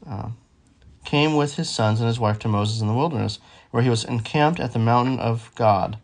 uh, 0.08 0.30
came 1.04 1.36
with 1.36 1.56
his 1.56 1.68
sons 1.68 2.00
and 2.00 2.08
his 2.08 2.18
wife 2.18 2.38
to 2.38 2.48
Moses 2.48 2.80
in 2.80 2.86
the 2.88 2.94
wilderness, 2.94 3.38
where 3.70 3.82
he 3.82 3.90
was 3.90 4.04
encamped 4.04 4.58
at 4.58 4.72
the 4.72 4.78
mountain 4.78 5.18
of 5.18 5.52
God. 5.56 5.98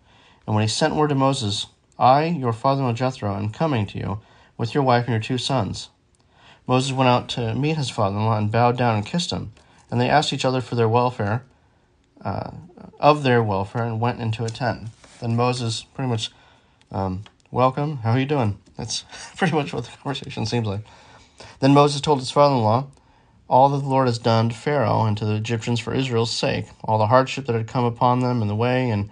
And 0.46 0.54
when 0.54 0.60
he 0.60 0.68
sent 0.68 0.94
word 0.94 1.08
to 1.08 1.14
Moses, 1.14 1.68
I, 1.98 2.24
your 2.26 2.52
father 2.52 2.82
in 2.82 2.88
law 2.88 2.92
Jethro, 2.92 3.34
am 3.34 3.48
coming 3.48 3.86
to 3.86 3.98
you 3.98 4.20
with 4.58 4.74
your 4.74 4.82
wife 4.82 5.06
and 5.06 5.14
your 5.14 5.22
two 5.22 5.38
sons. 5.38 5.88
Moses 6.66 6.92
went 6.92 7.08
out 7.08 7.30
to 7.30 7.54
meet 7.54 7.78
his 7.78 7.88
father 7.88 8.18
in 8.18 8.26
law 8.26 8.36
and 8.36 8.52
bowed 8.52 8.76
down 8.76 8.96
and 8.96 9.06
kissed 9.06 9.30
him. 9.30 9.52
And 9.92 10.00
they 10.00 10.08
asked 10.08 10.32
each 10.32 10.46
other 10.46 10.62
for 10.62 10.74
their 10.74 10.88
welfare, 10.88 11.44
uh, 12.24 12.52
of 12.98 13.22
their 13.22 13.42
welfare, 13.42 13.84
and 13.84 14.00
went 14.00 14.22
into 14.22 14.46
a 14.46 14.48
tent. 14.48 14.88
Then 15.20 15.36
Moses 15.36 15.82
pretty 15.82 16.08
much, 16.08 16.32
um, 16.90 17.24
welcome, 17.50 17.98
how 17.98 18.12
are 18.12 18.18
you 18.18 18.24
doing? 18.24 18.58
That's 18.78 19.04
pretty 19.36 19.54
much 19.54 19.74
what 19.74 19.84
the 19.84 19.90
conversation 19.90 20.46
seems 20.46 20.66
like. 20.66 20.80
Then 21.60 21.74
Moses 21.74 22.00
told 22.00 22.20
his 22.20 22.30
father 22.30 22.54
in 22.54 22.62
law 22.62 22.86
all 23.48 23.68
that 23.68 23.80
the 23.80 23.88
Lord 23.88 24.06
has 24.06 24.18
done 24.18 24.48
to 24.48 24.54
Pharaoh 24.54 25.04
and 25.04 25.14
to 25.18 25.26
the 25.26 25.34
Egyptians 25.34 25.78
for 25.78 25.92
Israel's 25.92 26.30
sake, 26.30 26.68
all 26.82 26.96
the 26.96 27.08
hardship 27.08 27.44
that 27.44 27.54
had 27.54 27.66
come 27.68 27.84
upon 27.84 28.20
them 28.20 28.40
in 28.40 28.48
the 28.48 28.56
way, 28.56 28.88
and 28.88 29.10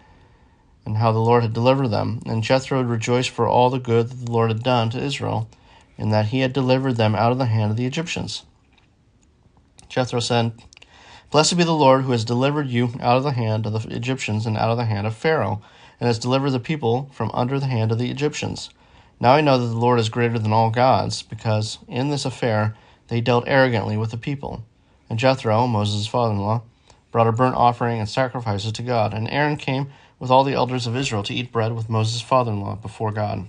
and 0.87 0.97
how 0.97 1.13
the 1.13 1.19
Lord 1.19 1.43
had 1.43 1.53
delivered 1.53 1.89
them. 1.89 2.23
And 2.25 2.43
Jethro 2.43 2.83
rejoiced 2.83 3.29
for 3.29 3.47
all 3.47 3.69
the 3.69 3.79
good 3.79 4.09
that 4.09 4.25
the 4.25 4.33
Lord 4.33 4.51
had 4.51 4.63
done 4.63 4.89
to 4.91 5.03
Israel, 5.03 5.47
and 5.99 6.11
that 6.11 6.27
he 6.27 6.41
had 6.41 6.55
delivered 6.55 6.97
them 6.97 7.15
out 7.15 7.33
of 7.33 7.39
the 7.39 7.45
hand 7.45 7.71
of 7.71 7.77
the 7.77 7.85
Egyptians. 7.85 8.45
Jethro 9.91 10.21
said, 10.21 10.53
Blessed 11.31 11.57
be 11.57 11.63
the 11.63 11.73
Lord 11.73 12.03
who 12.03 12.11
has 12.11 12.25
delivered 12.25 12.67
you 12.67 12.91
out 13.01 13.17
of 13.17 13.23
the 13.23 13.31
hand 13.31 13.65
of 13.65 13.73
the 13.73 13.95
Egyptians 13.95 14.47
and 14.47 14.57
out 14.57 14.71
of 14.71 14.77
the 14.77 14.87
hand 14.87 15.07
of 15.07 15.15
Pharaoh, 15.15 15.63
and 16.01 16.09
has 16.09 16.19
delivered 16.19 16.51
the 16.51 16.59
people 16.59 17.09
from 17.13 17.31
under 17.33 17.61
the 17.61 17.67
hand 17.67 17.93
of 17.93 17.99
the 17.99 18.11
Egyptians. 18.11 18.71
Now 19.21 19.35
I 19.35 19.41
know 19.41 19.57
that 19.57 19.67
the 19.67 19.79
Lord 19.79 20.01
is 20.01 20.09
greater 20.09 20.41
than 20.41 20.53
all 20.53 20.71
gods, 20.71 21.23
because 21.23 21.79
in 21.87 22.11
this 22.11 22.25
affair 22.25 22.75
they 23.07 23.21
dealt 23.21 23.45
arrogantly 23.47 23.97
with 23.97 24.11
the 24.11 24.17
people. 24.17 24.65
And 25.09 25.21
Jethro, 25.21 25.69
Moses' 25.69 26.09
father 26.09 26.33
in 26.33 26.41
law, 26.41 26.63
brought 27.13 27.29
a 27.29 27.33
burnt 27.33 27.55
offering 27.55 28.01
and 28.01 28.09
sacrifices 28.09 28.73
to 28.73 28.83
God. 28.83 29.15
And 29.15 29.31
Aaron 29.31 29.57
came 29.57 29.91
with 30.19 30.33
all 30.33 30.43
the 30.43 30.55
elders 30.55 30.89
of 30.89 30.97
Israel 30.97 31.23
to 31.25 31.35
eat 31.35 31.53
bread 31.53 31.77
with 31.77 31.89
Moses' 31.89 32.23
father 32.23 32.51
in 32.51 32.61
law 32.61 32.75
before 32.75 33.13
God. 33.13 33.47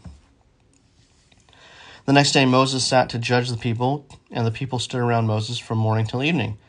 The 2.05 2.13
next 2.13 2.31
day 2.31 2.45
Moses 2.45 2.85
sat 2.85 3.09
to 3.09 3.17
judge 3.17 3.49
the 3.49 3.57
people, 3.57 4.05
and 4.29 4.45
the 4.45 4.51
people 4.51 4.77
stood 4.77 4.99
around 4.99 5.25
Moses 5.25 5.57
from 5.57 5.79
morning 5.79 6.05
till 6.05 6.23
evening. 6.23 6.59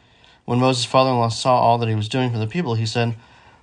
When 0.45 0.59
Moses' 0.59 0.85
father 0.85 1.11
in 1.11 1.17
law 1.17 1.29
saw 1.29 1.57
all 1.57 1.79
that 1.79 1.89
he 1.89 1.95
was 1.95 2.09
doing 2.09 2.31
for 2.31 2.39
the 2.39 2.47
people, 2.47 2.75
he 2.75 2.87
said, 2.87 3.17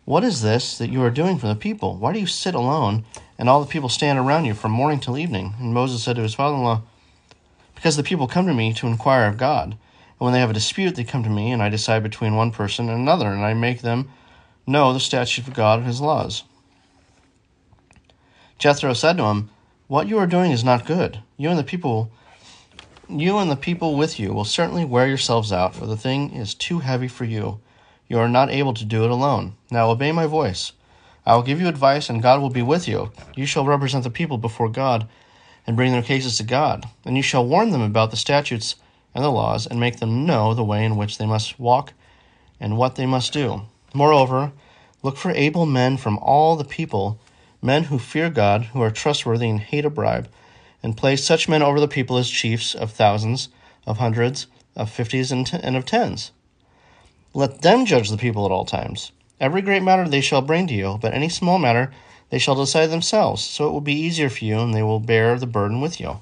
What 0.06 0.24
is 0.24 0.42
this 0.42 0.78
that 0.78 0.92
you 0.92 1.04
are 1.04 1.10
doing 1.10 1.38
for 1.38 1.48
the 1.48 1.56
people? 1.56 1.98
Why 1.98 2.14
do 2.14 2.20
you 2.20 2.28
sit 2.28 2.56
alone, 2.56 3.06
and 3.38 3.50
all 3.50 3.62
the 3.62 3.70
people 3.70 3.90
stand 3.90 4.18
around 4.18 4.46
you 4.46 4.54
from 4.54 4.72
morning 4.72 5.00
till 5.00 5.18
evening? 5.18 5.56
And 5.60 5.74
Moses 5.74 6.04
said 6.04 6.16
to 6.16 6.22
his 6.22 6.34
father 6.34 6.56
in 6.56 6.64
law, 6.64 6.84
Because 7.76 7.98
the 7.98 8.04
people 8.04 8.28
come 8.28 8.48
to 8.48 8.54
me 8.54 8.74
to 8.74 8.88
inquire 8.88 9.28
of 9.28 9.38
God. 9.38 9.72
And 9.72 10.26
when 10.26 10.34
they 10.34 10.40
have 10.40 10.50
a 10.50 10.54
dispute, 10.54 10.96
they 10.96 11.04
come 11.04 11.24
to 11.24 11.30
me, 11.30 11.52
and 11.52 11.62
I 11.62 11.70
decide 11.70 12.04
between 12.04 12.36
one 12.36 12.52
person 12.52 12.90
and 12.90 13.00
another, 13.00 13.28
and 13.28 13.44
I 13.44 13.54
make 13.54 13.82
them 13.82 14.10
know 14.66 14.94
the 14.94 15.00
statutes 15.00 15.48
of 15.48 15.54
God 15.54 15.80
and 15.80 15.88
his 15.88 16.02
laws. 16.02 16.44
Jethro 18.58 18.94
said 18.94 19.18
to 19.18 19.24
him, 19.24 19.50
What 19.88 20.08
you 20.08 20.18
are 20.18 20.28
doing 20.28 20.52
is 20.52 20.64
not 20.64 20.86
good. 20.86 21.20
You 21.38 21.50
and 21.50 21.58
the 21.58 21.64
people 21.64 22.12
you 23.10 23.38
and 23.38 23.50
the 23.50 23.56
people 23.56 23.96
with 23.96 24.20
you 24.20 24.34
will 24.34 24.46
certainly 24.46 24.86
wear 24.86 25.08
yourselves 25.08 25.52
out, 25.52 25.76
for 25.76 25.86
the 25.86 25.98
thing 25.98 26.32
is 26.32 26.54
too 26.54 26.80
heavy 26.80 27.08
for 27.08 27.26
you. 27.26 27.60
You 28.08 28.20
are 28.20 28.30
not 28.30 28.50
able 28.50 28.74
to 28.74 28.86
do 28.86 29.04
it 29.04 29.12
alone. 29.12 29.56
Now 29.72 29.90
obey 29.90 30.12
my 30.12 30.26
voice. 30.26 30.74
I 31.26 31.36
will 31.36 31.44
give 31.44 31.60
you 31.60 31.68
advice, 31.68 32.10
and 32.10 32.22
God 32.22 32.42
will 32.42 32.50
be 32.50 32.62
with 32.62 32.88
you. 32.88 33.12
You 33.36 33.46
shall 33.46 33.66
represent 33.66 34.04
the 34.04 34.10
people 34.10 34.38
before 34.38 34.70
God, 34.70 35.08
and 35.68 35.76
bring 35.76 35.92
their 35.92 36.02
cases 36.02 36.38
to 36.38 36.44
God. 36.44 36.86
And 37.06 37.16
you 37.18 37.24
shall 37.24 37.46
warn 37.46 37.72
them 37.72 37.82
about 37.82 38.12
the 38.12 38.18
statutes 38.18 38.76
and 39.14 39.24
the 39.24 39.32
laws, 39.32 39.68
and 39.68 39.80
make 39.80 40.00
them 40.00 40.26
know 40.26 40.54
the 40.54 40.64
way 40.64 40.86
in 40.86 40.96
which 40.96 41.18
they 41.18 41.26
must 41.26 41.60
walk 41.60 41.94
and 42.60 42.78
what 42.78 42.96
they 42.96 43.06
must 43.06 43.34
do. 43.34 43.62
Moreover, 43.94 44.52
look 45.04 45.18
for 45.18 45.32
able 45.32 45.66
men 45.66 45.98
from 45.98 46.18
all 46.20 46.56
the 46.56 46.64
people, 46.64 47.20
men 47.62 47.86
who 47.86 48.00
fear 48.00 48.30
God, 48.30 48.66
who 48.66 48.82
are 48.82 48.92
trustworthy 48.92 49.50
and 49.50 49.60
hate 49.60 49.86
a 49.86 49.90
bribe, 49.90 50.30
and 50.82 50.98
place 50.98 51.24
such 51.24 51.50
men 51.50 51.62
over 51.62 51.80
the 51.80 51.88
people 51.88 52.18
as 52.18 52.30
chiefs 52.30 52.74
of 52.76 52.92
thousands, 52.92 53.50
of 53.86 53.98
hundreds, 53.98 54.48
of 54.76 54.90
fifties, 54.90 55.32
and, 55.32 55.48
t- 55.48 55.60
and 55.62 55.76
of 55.76 55.86
tens. 55.86 56.32
Let 57.34 57.62
them 57.62 57.86
judge 57.86 58.10
the 58.10 58.18
people 58.18 58.46
at 58.46 58.52
all 58.52 58.66
times. 58.66 59.12
Every 59.40 59.62
great 59.62 59.84
matter 59.84 60.08
they 60.08 60.22
shall 60.22 60.42
bring 60.42 60.68
to 60.68 60.74
you, 60.74 60.98
but 61.02 61.14
any 61.14 61.30
small 61.30 61.60
matter 61.60 61.92
they 62.30 62.40
shall 62.40 62.56
decide 62.56 62.88
themselves, 62.88 63.44
so 63.44 63.68
it 63.68 63.72
will 63.72 63.82
be 63.82 63.94
easier 63.94 64.30
for 64.30 64.46
you, 64.46 64.60
and 64.60 64.74
they 64.74 64.84
will 64.84 65.00
bear 65.00 65.38
the 65.38 65.48
burden 65.48 65.82
with 65.82 66.00
you. 66.00 66.22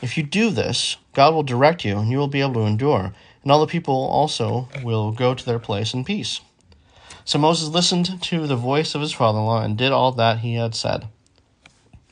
If 0.00 0.16
you 0.16 0.22
do 0.22 0.50
this, 0.50 0.96
God 1.12 1.34
will 1.34 1.42
direct 1.42 1.84
you, 1.84 1.98
and 1.98 2.10
you 2.10 2.18
will 2.18 2.28
be 2.28 2.40
able 2.40 2.54
to 2.54 2.66
endure, 2.66 3.12
and 3.42 3.52
all 3.52 3.60
the 3.60 3.66
people 3.66 3.94
also 3.94 4.68
will 4.82 5.12
go 5.12 5.34
to 5.34 5.44
their 5.44 5.58
place 5.58 5.92
in 5.92 6.04
peace. 6.04 6.40
So 7.24 7.38
Moses 7.38 7.68
listened 7.68 8.22
to 8.22 8.46
the 8.46 8.56
voice 8.56 8.94
of 8.94 9.02
his 9.02 9.12
father 9.12 9.38
in 9.38 9.44
law 9.44 9.62
and 9.62 9.76
did 9.76 9.92
all 9.92 10.12
that 10.12 10.38
he 10.38 10.54
had 10.54 10.74
said. 10.74 11.08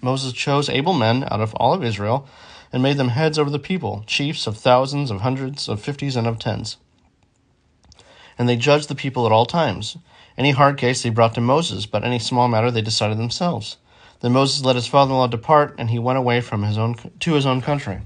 Moses 0.00 0.32
chose 0.32 0.68
able 0.68 0.92
men 0.92 1.24
out 1.30 1.40
of 1.40 1.54
all 1.54 1.72
of 1.74 1.82
Israel 1.84 2.28
and 2.72 2.82
made 2.82 2.96
them 2.96 3.08
heads 3.08 3.38
over 3.38 3.50
the 3.50 3.58
people, 3.58 4.04
chiefs 4.06 4.46
of 4.46 4.56
thousands, 4.56 5.10
of 5.10 5.22
hundreds, 5.22 5.68
of 5.68 5.80
fifties, 5.80 6.16
and 6.16 6.26
of 6.26 6.38
tens. 6.38 6.76
And 8.38 8.48
they 8.48 8.56
judged 8.56 8.88
the 8.88 8.94
people 8.94 9.24
at 9.24 9.32
all 9.32 9.46
times. 9.46 9.96
Any 10.36 10.50
hard 10.50 10.76
case 10.76 11.02
they 11.02 11.10
brought 11.10 11.34
to 11.34 11.40
Moses, 11.40 11.86
but 11.86 12.04
any 12.04 12.18
small 12.18 12.48
matter 12.48 12.70
they 12.70 12.82
decided 12.82 13.16
themselves. 13.16 13.78
Then 14.20 14.32
Moses 14.32 14.64
let 14.64 14.76
his 14.76 14.86
father-in-law 14.86 15.28
depart, 15.28 15.74
and 15.78 15.90
he 15.90 15.98
went 15.98 16.18
away 16.18 16.40
from 16.40 16.62
his 16.62 16.76
own 16.76 16.96
to 17.20 17.34
his 17.34 17.46
own 17.46 17.62
country. 17.62 18.00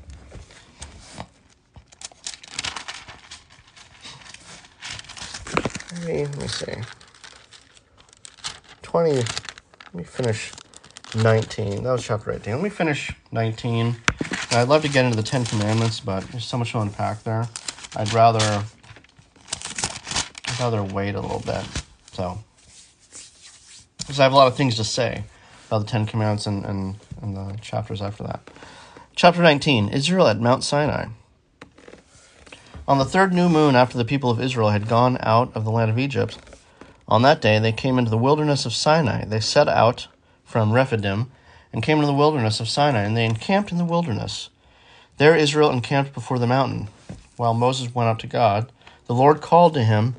Okay, 6.02 6.26
let 6.26 6.38
me 6.38 6.48
see. 6.48 6.74
Twenty. 8.82 9.14
Let 9.14 9.94
me 9.94 10.04
finish 10.04 10.52
19. 11.14 11.82
That 11.82 11.92
was 11.92 12.04
chapter 12.04 12.32
18. 12.32 12.54
Let 12.54 12.62
me 12.62 12.70
finish 12.70 13.12
19. 13.32 13.96
I'd 14.52 14.68
love 14.68 14.82
to 14.82 14.88
get 14.88 15.04
into 15.04 15.16
the 15.16 15.22
Ten 15.22 15.44
Commandments, 15.44 16.00
but 16.00 16.22
there's 16.28 16.44
so 16.44 16.58
much 16.58 16.72
to 16.72 16.80
unpack 16.80 17.24
there. 17.24 17.48
I'd 17.96 18.12
rather 18.12 18.64
I'd 20.48 20.60
rather 20.60 20.82
wait 20.82 21.14
a 21.14 21.20
little 21.20 21.40
bit. 21.40 21.64
So, 22.12 22.38
because 23.98 24.20
I 24.20 24.22
have 24.22 24.32
a 24.32 24.36
lot 24.36 24.46
of 24.46 24.56
things 24.56 24.76
to 24.76 24.84
say 24.84 25.24
about 25.66 25.80
the 25.80 25.86
Ten 25.86 26.06
Commandments 26.06 26.46
and, 26.46 26.64
and, 26.64 26.96
and 27.20 27.36
the 27.36 27.58
chapters 27.60 28.00
after 28.00 28.22
that. 28.24 28.48
Chapter 29.16 29.42
19 29.42 29.88
Israel 29.88 30.28
at 30.28 30.40
Mount 30.40 30.62
Sinai. 30.62 31.06
On 32.86 32.98
the 32.98 33.04
third 33.04 33.32
new 33.32 33.48
moon 33.48 33.74
after 33.74 33.98
the 33.98 34.04
people 34.04 34.30
of 34.30 34.40
Israel 34.40 34.70
had 34.70 34.88
gone 34.88 35.16
out 35.20 35.54
of 35.54 35.64
the 35.64 35.70
land 35.70 35.90
of 35.90 35.98
Egypt, 35.98 36.38
on 37.08 37.22
that 37.22 37.40
day 37.40 37.58
they 37.58 37.72
came 37.72 37.98
into 37.98 38.10
the 38.10 38.18
wilderness 38.18 38.64
of 38.64 38.74
Sinai. 38.74 39.24
They 39.24 39.40
set 39.40 39.68
out 39.68 40.06
from 40.50 40.72
Rephidim 40.72 41.30
and 41.72 41.82
came 41.82 41.98
into 41.98 42.08
the 42.08 42.12
wilderness 42.12 42.58
of 42.58 42.68
Sinai, 42.68 43.02
and 43.02 43.16
they 43.16 43.24
encamped 43.24 43.70
in 43.70 43.78
the 43.78 43.84
wilderness. 43.84 44.50
There 45.18 45.36
Israel 45.36 45.70
encamped 45.70 46.12
before 46.12 46.40
the 46.40 46.46
mountain. 46.46 46.88
While 47.36 47.54
Moses 47.54 47.94
went 47.94 48.08
up 48.08 48.18
to 48.18 48.26
God, 48.26 48.72
the 49.06 49.14
Lord 49.14 49.40
called 49.40 49.74
to 49.74 49.84
him 49.84 50.16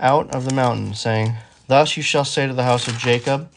out 0.00 0.34
of 0.34 0.44
the 0.44 0.54
mountain, 0.54 0.94
saying, 0.94 1.34
Thus 1.68 1.96
you 1.96 2.02
shall 2.02 2.24
say 2.24 2.46
to 2.46 2.52
the 2.52 2.64
house 2.64 2.88
of 2.88 2.98
Jacob, 2.98 3.50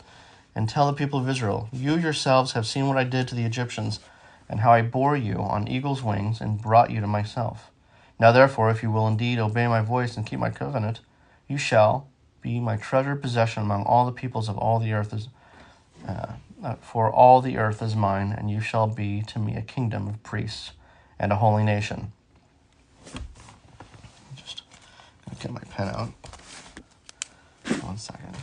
and 0.54 0.70
tell 0.70 0.88
the 0.88 0.94
people 0.94 1.20
of 1.20 1.28
Israel, 1.28 1.70
You 1.72 1.98
yourselves 1.98 2.52
have 2.52 2.68
seen 2.68 2.88
what 2.88 2.98
I 2.98 3.04
did 3.04 3.28
to 3.28 3.36
the 3.36 3.46
Egyptians, 3.46 4.00
and 4.48 4.60
how 4.60 4.72
I 4.72 4.82
bore 4.82 5.18
you 5.18 5.36
on 5.36 5.68
eagle's 5.68 6.04
wings 6.04 6.40
and 6.40 6.62
brought 6.62 6.92
you 6.92 7.02
to 7.02 7.08
myself. 7.08 7.72
Now 8.20 8.32
therefore, 8.32 8.70
if 8.70 8.82
you 8.82 8.92
will 8.92 9.08
indeed 9.08 9.40
obey 9.40 9.68
my 9.68 9.82
voice 9.82 10.18
and 10.18 10.26
keep 10.26 10.40
my 10.40 10.50
covenant, 10.50 11.02
you 11.48 11.58
shall 11.58 12.08
be 12.42 12.60
my 12.60 12.78
treasured 12.78 13.22
possession 13.22 13.64
among 13.64 13.84
all 13.84 14.06
the 14.06 14.12
peoples 14.12 14.50
of 14.50 14.58
all 14.58 14.80
the 14.80 14.94
earth. 14.94 15.14
Uh, 16.08 16.76
for 16.82 17.12
all 17.12 17.42
the 17.42 17.58
earth 17.58 17.82
is 17.82 17.96
mine, 17.96 18.32
and 18.32 18.50
you 18.50 18.62
shall 18.62 18.88
be 18.88 19.22
to 19.22 19.40
me 19.40 19.56
a 19.56 19.62
kingdom 19.62 20.08
of 20.08 20.24
priests 20.24 20.72
and 21.20 21.32
a 21.32 21.36
holy 21.36 21.64
nation. 21.64 22.12
Just 24.36 24.64
get 25.40 25.52
my 25.52 25.62
pen 25.70 25.90
out. 25.90 26.10
One 27.84 27.98
second. 27.98 28.36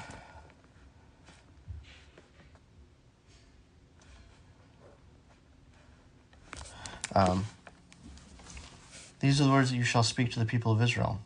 Um, 7.15 7.47
these 9.21 9.41
are 9.41 9.45
the 9.45 9.51
words 9.51 9.71
that 9.71 9.77
you 9.77 9.85
shall 9.85 10.03
speak 10.03 10.31
to 10.33 10.39
the 10.39 10.45
people 10.45 10.73
of 10.73 10.83
Israel. 10.83 11.21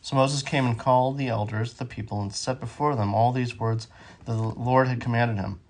So 0.00 0.16
Moses 0.16 0.42
came 0.42 0.66
and 0.66 0.78
called 0.78 1.18
the 1.18 1.28
elders, 1.28 1.74
the 1.74 1.84
people, 1.84 2.20
and 2.22 2.34
set 2.34 2.58
before 2.58 2.96
them 2.96 3.14
all 3.14 3.32
these 3.32 3.58
words 3.58 3.88
that 4.24 4.32
the 4.32 4.40
Lord 4.40 4.88
had 4.88 5.00
commanded 5.00 5.36
him. 5.36 5.60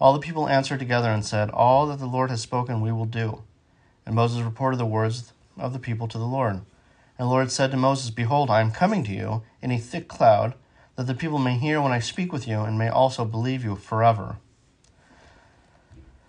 All 0.00 0.14
the 0.14 0.18
people 0.18 0.48
answered 0.48 0.78
together 0.78 1.10
and 1.10 1.24
said, 1.24 1.50
All 1.50 1.86
that 1.86 1.98
the 1.98 2.06
Lord 2.06 2.30
has 2.30 2.40
spoken 2.40 2.80
we 2.80 2.90
will 2.90 3.04
do. 3.04 3.42
And 4.06 4.14
Moses 4.14 4.40
reported 4.40 4.78
the 4.78 4.86
words 4.86 5.32
of 5.58 5.72
the 5.74 5.78
people 5.78 6.08
to 6.08 6.18
the 6.18 6.24
Lord. 6.24 6.54
And 6.54 6.64
the 7.18 7.26
Lord 7.26 7.52
said 7.52 7.70
to 7.70 7.76
Moses, 7.76 8.08
Behold, 8.10 8.48
I 8.48 8.62
am 8.62 8.70
coming 8.70 9.04
to 9.04 9.12
you 9.12 9.42
in 9.60 9.70
a 9.70 9.78
thick 9.78 10.08
cloud, 10.08 10.54
that 10.96 11.06
the 11.06 11.14
people 11.14 11.38
may 11.38 11.58
hear 11.58 11.82
when 11.82 11.92
I 11.92 11.98
speak 11.98 12.32
with 12.32 12.48
you, 12.48 12.60
and 12.60 12.78
may 12.78 12.88
also 12.88 13.26
believe 13.26 13.62
you 13.62 13.76
forever. 13.76 14.38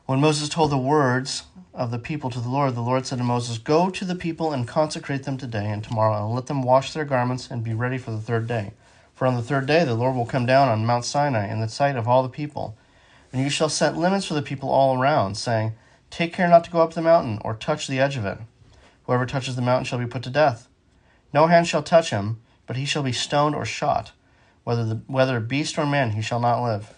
When 0.06 0.20
Moses 0.20 0.50
told 0.50 0.72
the 0.72 0.78
words 0.78 1.44
of 1.74 1.92
the 1.92 1.98
people 1.98 2.30
to 2.32 2.42
the 2.42 2.50
Lord, 2.50 2.76
the 2.76 2.82
Lord 2.82 3.08
said 3.08 3.20
to 3.20 3.24
Moses, 3.24 3.58
Go 3.58 3.90
to 3.90 4.04
the 4.04 4.16
people 4.16 4.52
and 4.52 4.68
consecrate 4.68 5.24
them 5.24 5.38
today 5.38 5.70
and 5.70 5.82
tomorrow, 5.82 6.26
and 6.26 6.36
let 6.36 6.48
them 6.48 6.64
wash 6.64 6.92
their 6.92 7.06
garments 7.06 7.50
and 7.50 7.64
be 7.64 7.74
ready 7.74 7.98
for 7.98 8.12
the 8.12 8.20
third 8.20 8.48
day. 8.48 8.74
For 9.14 9.26
on 9.26 9.36
the 9.36 9.42
third 9.42 9.66
day 9.66 9.86
the 9.86 9.96
Lord 9.96 10.18
will 10.18 10.26
come 10.26 10.46
down 10.46 10.68
on 10.68 10.86
Mount 10.86 11.06
Sinai 11.06 11.48
in 11.48 11.62
the 11.62 11.70
sight 11.70 11.96
of 11.96 12.10
all 12.10 12.24
the 12.24 12.28
people. 12.28 12.76
And 13.32 13.42
you 13.42 13.50
shall 13.50 13.70
set 13.70 13.98
limits 13.98 14.26
for 14.26 14.34
the 14.34 14.42
people 14.42 14.70
all 14.70 15.00
around, 15.00 15.36
saying, 15.36 15.74
Take 16.10 16.34
care 16.34 16.50
not 16.50 16.64
to 16.66 16.72
go 16.72 16.82
up 16.82 16.94
the 16.94 17.02
mountain, 17.02 17.40
or 17.44 17.54
touch 17.56 17.88
the 17.88 18.00
edge 18.00 18.18
of 18.18 18.26
it. 18.26 18.38
Whoever 19.04 19.26
touches 19.26 19.56
the 19.56 19.62
mountain 19.62 19.86
shall 19.86 20.00
be 20.00 20.06
put 20.06 20.24
to 20.24 20.30
death. 20.30 20.68
No 21.34 21.48
hand 21.48 21.68
shall 21.68 21.84
touch 21.84 22.10
him, 22.10 22.42
but 22.68 22.76
he 22.76 22.86
shall 22.86 23.04
be 23.04 23.14
stoned 23.14 23.56
or 23.56 23.66
shot. 23.66 24.12
Whether, 24.64 24.86
the, 24.86 24.96
whether 25.08 25.40
beast 25.40 25.78
or 25.78 25.86
man, 25.86 26.12
he 26.12 26.22
shall 26.22 26.40
not 26.40 26.64
live. 26.64 26.94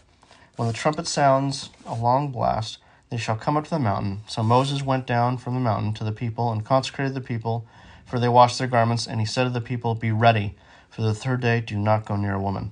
When 0.56 0.68
the 0.68 0.74
trumpet 0.74 1.08
sounds 1.08 1.70
a 1.86 1.96
long 1.96 2.32
blast, 2.32 2.80
they 3.10 3.18
shall 3.18 3.36
come 3.36 3.56
up 3.56 3.66
to 3.66 3.70
the 3.70 3.80
mountain. 3.80 4.22
So 4.28 4.42
Moses 4.44 4.84
went 4.84 5.06
down 5.06 5.38
from 5.38 5.54
the 5.54 5.60
mountain 5.60 5.94
to 5.96 6.04
the 6.04 6.12
people 6.12 6.52
and 6.52 6.66
consecrated 6.66 7.14
the 7.14 7.22
people, 7.22 7.68
for 8.06 8.20
they 8.20 8.30
washed 8.30 8.58
their 8.58 8.68
garments. 8.68 9.08
And 9.08 9.20
he 9.20 9.26
said 9.26 9.46
to 9.46 9.50
the 9.52 9.62
people, 9.62 9.96
Be 9.96 10.12
ready, 10.12 10.56
for 10.90 11.04
the 11.04 11.14
third 11.14 11.42
day 11.42 11.62
do 11.62 11.78
not 11.78 12.06
go 12.06 12.16
near 12.16 12.34
a 12.34 12.42
woman. 12.42 12.72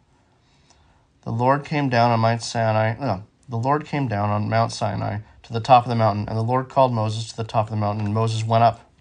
The 1.23 1.31
Lord 1.31 1.63
came 1.63 1.89
down 1.89 2.11
on 2.11 2.19
Mount 2.19 2.41
Sinai. 2.41 2.95
No, 2.99 3.23
the 3.47 3.57
Lord 3.57 3.85
came 3.85 4.07
down 4.07 4.29
on 4.29 4.49
Mount 4.49 4.71
Sinai 4.71 5.19
to 5.43 5.53
the 5.53 5.59
top 5.59 5.85
of 5.85 5.89
the 5.89 5.95
mountain, 5.95 6.27
and 6.27 6.37
the 6.37 6.43
Lord 6.43 6.69
called 6.69 6.93
Moses 6.93 7.29
to 7.29 7.37
the 7.37 7.43
top 7.43 7.67
of 7.67 7.71
the 7.71 7.77
mountain, 7.77 8.05
and 8.05 8.13
Moses 8.13 8.43
went 8.43 8.63
up. 8.63 8.91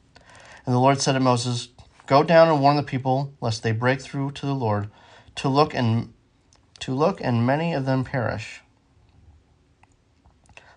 And 0.67 0.75
the 0.75 0.79
Lord 0.79 1.01
said 1.01 1.13
to 1.13 1.21
Moses, 1.21 1.69
Go 2.07 2.23
down 2.23 2.49
and 2.49 2.61
warn 2.61 2.77
the 2.77 2.83
people, 2.83 3.33
lest 3.41 3.63
they 3.63 3.73
break 3.73 4.01
through 4.01 4.33
to 4.33 4.47
the 4.47 4.55
Lord, 4.55 4.91
to 5.37 5.49
look 5.49 5.75
and 5.75 6.13
to 6.81 6.93
look, 6.95 7.21
and 7.23 7.47
many 7.47 7.73
of 7.73 7.87
them 7.87 8.05
perish. 8.05 8.61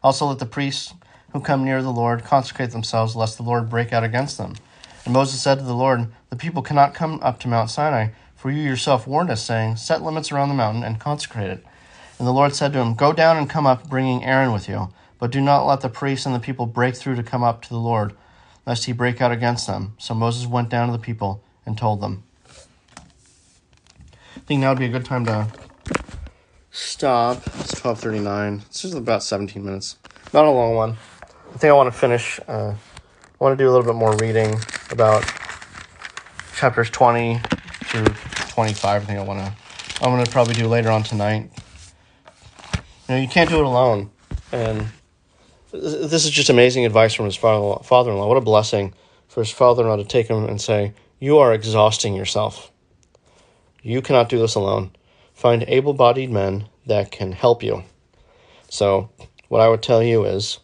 Also 0.01 0.27
let 0.27 0.39
the 0.39 0.45
priests 0.45 0.93
who 1.31 1.39
come 1.39 1.65
near 1.65 1.81
the 1.81 1.91
Lord 1.91 2.23
consecrate 2.23 2.71
themselves, 2.71 3.15
lest 3.15 3.37
the 3.37 3.43
Lord 3.43 3.69
break 3.69 3.91
out 3.91 4.03
against 4.03 4.37
them. 4.37 4.53
And 5.05 5.13
Moses 5.13 5.41
said 5.41 5.57
to 5.57 5.63
the 5.63 5.73
Lord, 5.73 6.07
The 6.29 6.35
people 6.35 6.61
cannot 6.61 6.93
come 6.93 7.19
up 7.21 7.39
to 7.39 7.47
Mount 7.47 7.69
Sinai, 7.69 8.09
for 8.43 8.51
you 8.51 8.61
yourself 8.61 9.07
warned 9.07 9.29
us, 9.29 9.41
saying, 9.41 9.77
Set 9.77 10.01
limits 10.01 10.29
around 10.29 10.49
the 10.49 10.53
mountain 10.53 10.83
and 10.83 10.99
consecrate 10.99 11.49
it. 11.49 11.65
And 12.19 12.27
the 12.27 12.33
Lord 12.33 12.53
said 12.53 12.73
to 12.73 12.79
him, 12.79 12.93
Go 12.93 13.13
down 13.13 13.37
and 13.37 13.49
come 13.49 13.65
up, 13.65 13.89
bringing 13.89 14.21
Aaron 14.25 14.51
with 14.51 14.67
you. 14.67 14.89
But 15.17 15.31
do 15.31 15.39
not 15.39 15.65
let 15.65 15.79
the 15.79 15.87
priests 15.87 16.25
and 16.25 16.35
the 16.35 16.41
people 16.41 16.65
break 16.65 16.97
through 16.97 17.15
to 17.15 17.23
come 17.23 17.41
up 17.41 17.61
to 17.61 17.69
the 17.69 17.77
Lord, 17.77 18.13
lest 18.65 18.83
he 18.83 18.91
break 18.91 19.21
out 19.21 19.31
against 19.31 19.65
them. 19.65 19.95
So 19.97 20.13
Moses 20.13 20.45
went 20.45 20.67
down 20.67 20.87
to 20.87 20.91
the 20.91 20.99
people 20.99 21.41
and 21.65 21.77
told 21.77 22.01
them. 22.01 22.23
I 22.97 24.39
think 24.45 24.59
now 24.59 24.71
would 24.71 24.79
be 24.79 24.87
a 24.87 24.89
good 24.89 25.05
time 25.05 25.23
to 25.27 25.47
stop. 26.69 27.37
It's 27.61 27.79
12:39. 27.79 28.63
It's 28.65 28.81
just 28.81 28.93
about 28.93 29.23
17 29.23 29.63
minutes. 29.63 29.95
Not 30.33 30.43
a 30.43 30.51
long 30.51 30.75
one. 30.75 30.97
I 31.55 31.57
think 31.59 31.69
I 31.69 31.73
want 31.75 31.93
to 31.93 31.97
finish. 31.97 32.41
Uh, 32.45 32.73
I 32.73 33.37
want 33.39 33.57
to 33.57 33.63
do 33.63 33.69
a 33.69 33.71
little 33.71 33.85
bit 33.85 33.95
more 33.95 34.13
reading 34.17 34.59
about 34.91 35.23
chapters 36.57 36.89
20 36.89 37.39
through 37.85 38.32
25. 38.53 39.01
I 39.01 39.05
think 39.05 39.19
I 39.19 39.23
want 39.23 39.39
to. 39.39 39.51
I'm 40.03 40.11
going 40.11 40.23
to 40.23 40.31
probably 40.31 40.53
do 40.53 40.67
later 40.67 40.91
on 40.91 41.01
tonight. 41.01 41.49
You 43.07 43.15
know, 43.15 43.17
you 43.17 43.27
can't 43.27 43.49
do 43.49 43.57
it 43.57 43.65
alone, 43.65 44.11
and 44.51 44.87
this 45.71 46.23
is 46.23 46.29
just 46.29 46.49
amazing 46.49 46.85
advice 46.85 47.13
from 47.15 47.25
his 47.25 47.35
father-in-law. 47.35 48.27
What 48.27 48.37
a 48.37 48.41
blessing 48.41 48.93
for 49.27 49.41
his 49.41 49.49
father-in-law 49.49 49.95
to 49.95 50.03
take 50.03 50.27
him 50.27 50.45
and 50.45 50.61
say, 50.61 50.93
"You 51.19 51.39
are 51.39 51.51
exhausting 51.51 52.13
yourself. 52.13 52.71
You 53.81 54.01
cannot 54.01 54.29
do 54.29 54.37
this 54.37 54.53
alone. 54.53 54.91
Find 55.33 55.65
able-bodied 55.67 56.29
men 56.29 56.67
that 56.85 57.11
can 57.11 57.31
help 57.31 57.63
you." 57.63 57.83
So, 58.69 59.09
what 59.47 59.61
I 59.61 59.67
would 59.67 59.81
tell 59.81 60.03
you 60.03 60.25
is 60.25 60.59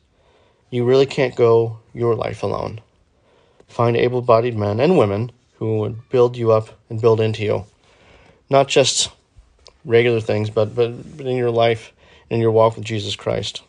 you 0.69 0.85
really 0.85 1.07
can't 1.07 1.35
go 1.35 1.79
your 1.93 2.13
life 2.13 2.43
alone. 2.43 2.81
Find 3.67 3.97
able 3.97 4.21
bodied 4.21 4.55
men 4.55 4.79
and 4.79 4.97
women 4.97 5.31
who 5.55 5.79
would 5.79 6.07
build 6.09 6.37
you 6.37 6.51
up 6.51 6.69
and 6.89 7.01
build 7.01 7.19
into 7.19 7.43
you. 7.43 7.65
Not 8.49 8.67
just 8.67 9.11
regular 9.85 10.21
things, 10.21 10.49
but, 10.49 10.75
but, 10.75 11.17
but 11.17 11.25
in 11.25 11.37
your 11.37 11.51
life, 11.51 11.93
in 12.29 12.39
your 12.39 12.51
walk 12.51 12.75
with 12.75 12.85
Jesus 12.85 13.15
Christ. 13.15 13.61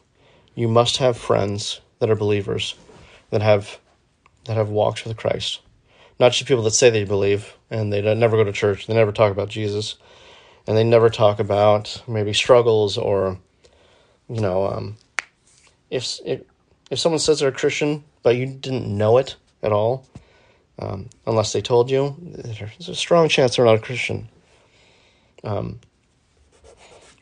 You 0.54 0.68
must 0.68 0.98
have 0.98 1.16
friends 1.16 1.80
that 1.98 2.10
are 2.10 2.16
believers, 2.16 2.74
that 3.30 3.42
have 3.42 3.78
that 4.46 4.56
have 4.56 4.70
walks 4.70 5.04
with 5.04 5.16
Christ. 5.16 5.60
Not 6.18 6.32
just 6.32 6.48
people 6.48 6.64
that 6.64 6.72
say 6.72 6.90
they 6.90 7.04
believe 7.04 7.54
and 7.70 7.92
they 7.92 8.02
never 8.14 8.36
go 8.36 8.44
to 8.44 8.52
church, 8.52 8.86
they 8.86 8.94
never 8.94 9.12
talk 9.12 9.30
about 9.30 9.48
Jesus, 9.48 9.96
and 10.66 10.76
they 10.76 10.84
never 10.84 11.10
talk 11.10 11.38
about 11.38 12.02
maybe 12.08 12.32
struggles 12.32 12.98
or, 12.98 13.38
you 14.28 14.40
know, 14.40 14.66
um, 14.66 14.96
if, 15.90 16.18
if 16.24 16.42
if 16.90 16.98
someone 16.98 17.20
says 17.20 17.38
they're 17.38 17.50
a 17.50 17.52
Christian, 17.52 18.04
but 18.22 18.36
you 18.36 18.46
didn't 18.46 18.86
know 18.86 19.18
it 19.18 19.36
at 19.62 19.72
all, 19.72 20.04
um, 20.78 21.08
unless 21.26 21.52
they 21.52 21.60
told 21.60 21.90
you, 21.90 22.16
there's 22.20 22.88
a 22.88 22.94
strong 22.94 23.28
chance 23.28 23.56
they're 23.56 23.64
not 23.64 23.76
a 23.76 23.80
Christian. 23.80 24.28
Um, 25.44 25.80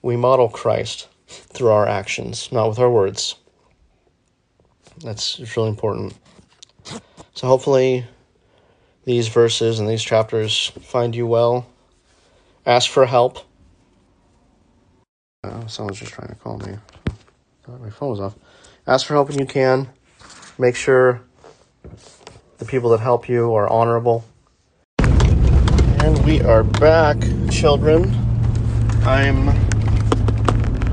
we 0.03 0.17
model 0.17 0.49
Christ 0.49 1.09
through 1.27 1.71
our 1.71 1.87
actions, 1.87 2.51
not 2.53 2.69
with 2.69 2.79
our 2.79 2.91
words. 2.91 3.35
That's 5.03 5.39
really 5.57 5.69
important. 5.69 6.15
So 7.35 7.47
hopefully, 7.47 8.05
these 9.05 9.29
verses 9.29 9.79
and 9.79 9.89
these 9.89 10.03
chapters 10.03 10.73
find 10.83 11.15
you 11.15 11.27
well. 11.27 11.67
Ask 12.67 12.91
for 12.91 13.07
help. 13.07 13.39
Uh, 15.45 15.67
someone's 15.67 16.01
just 16.01 16.13
trying 16.13 16.29
to 16.29 16.35
call 16.35 16.59
me. 16.59 16.77
My 17.81 17.91
phone 17.91 18.11
was 18.11 18.21
off 18.21 18.35
ask 18.89 19.07
for 19.07 19.15
help 19.15 19.29
when 19.29 19.39
you 19.39 19.47
can. 19.47 19.89
Make 20.59 20.75
sure 20.75 21.21
the 22.57 22.65
people 22.65 22.91
that 22.91 23.01
help 23.01 23.29
you 23.29 23.55
are 23.55 23.69
honorable. 23.69 24.25
And 24.99 26.25
we 26.25 26.41
are 26.41 26.65
back, 26.65 27.19
children. 27.59 28.15
I'm. 29.03 29.49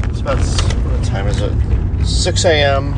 It's 0.10 0.22
about. 0.22 0.40
What 0.40 1.04
time 1.04 1.28
is 1.28 1.40
it? 1.40 1.54
6 2.04 2.46
a.m. 2.46 2.96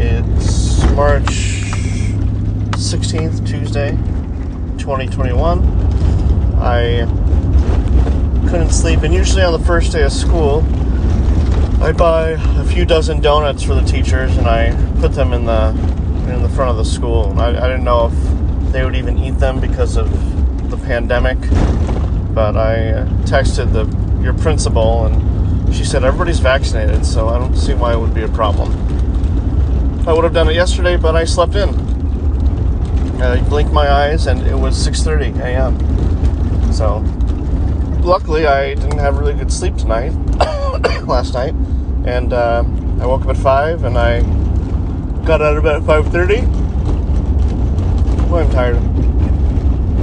It's 0.00 0.82
March 0.96 1.62
16th, 2.74 3.46
Tuesday, 3.46 3.90
2021. 4.78 5.60
I 6.60 7.06
couldn't 8.50 8.72
sleep, 8.72 9.02
and 9.02 9.14
usually 9.14 9.42
on 9.42 9.52
the 9.52 9.64
first 9.64 9.92
day 9.92 10.02
of 10.02 10.10
school, 10.10 10.64
I 11.80 11.92
buy 11.92 12.30
a 12.30 12.64
few 12.64 12.84
dozen 12.84 13.20
donuts 13.20 13.62
for 13.62 13.76
the 13.76 13.82
teachers, 13.82 14.36
and 14.36 14.48
I 14.48 14.72
put 15.00 15.12
them 15.12 15.32
in 15.32 15.44
the 15.44 15.68
in 16.34 16.42
the 16.42 16.48
front 16.48 16.72
of 16.72 16.78
the 16.78 16.84
school. 16.84 17.32
I, 17.38 17.50
I 17.50 17.68
didn't 17.68 17.84
know 17.84 18.10
if 18.12 18.72
they 18.72 18.84
would 18.84 18.96
even 18.96 19.18
eat 19.18 19.38
them 19.38 19.60
because 19.60 19.96
of 19.96 20.10
the 20.68 20.76
pandemic, 20.78 21.38
but 22.38 22.56
I 22.56 22.90
uh, 22.90 23.04
texted 23.24 23.72
the 23.72 23.84
your 24.22 24.32
principal, 24.32 25.06
and 25.06 25.74
she 25.74 25.84
said 25.84 26.04
everybody's 26.04 26.38
vaccinated, 26.38 27.04
so 27.04 27.28
I 27.28 27.36
don't 27.36 27.56
see 27.56 27.74
why 27.74 27.94
it 27.94 27.98
would 27.98 28.14
be 28.14 28.22
a 28.22 28.28
problem. 28.28 28.70
I 30.06 30.12
would 30.12 30.22
have 30.22 30.34
done 30.34 30.48
it 30.48 30.54
yesterday, 30.54 30.96
but 30.96 31.16
I 31.16 31.24
slept 31.24 31.56
in. 31.56 31.70
I 33.20 33.42
blinked 33.48 33.72
my 33.72 33.90
eyes, 33.90 34.28
and 34.28 34.46
it 34.46 34.54
was 34.54 34.76
6:30 34.76 35.40
a.m. 35.40 36.72
So 36.72 36.98
luckily, 38.06 38.46
I 38.46 38.74
didn't 38.74 39.00
have 39.00 39.18
really 39.18 39.34
good 39.34 39.52
sleep 39.52 39.74
tonight, 39.74 40.12
last 41.08 41.34
night, 41.34 41.54
and 42.04 42.32
uh, 42.32 42.62
I 43.00 43.06
woke 43.06 43.22
up 43.22 43.30
at 43.30 43.36
five, 43.36 43.82
and 43.82 43.98
I 43.98 44.20
got 45.26 45.42
out 45.42 45.56
of 45.56 45.64
bed 45.64 45.74
at 45.74 45.82
five 45.82 46.06
thirty. 46.12 46.42
Well, 48.30 48.44
I'm 48.44 48.50
tired. 48.52 49.07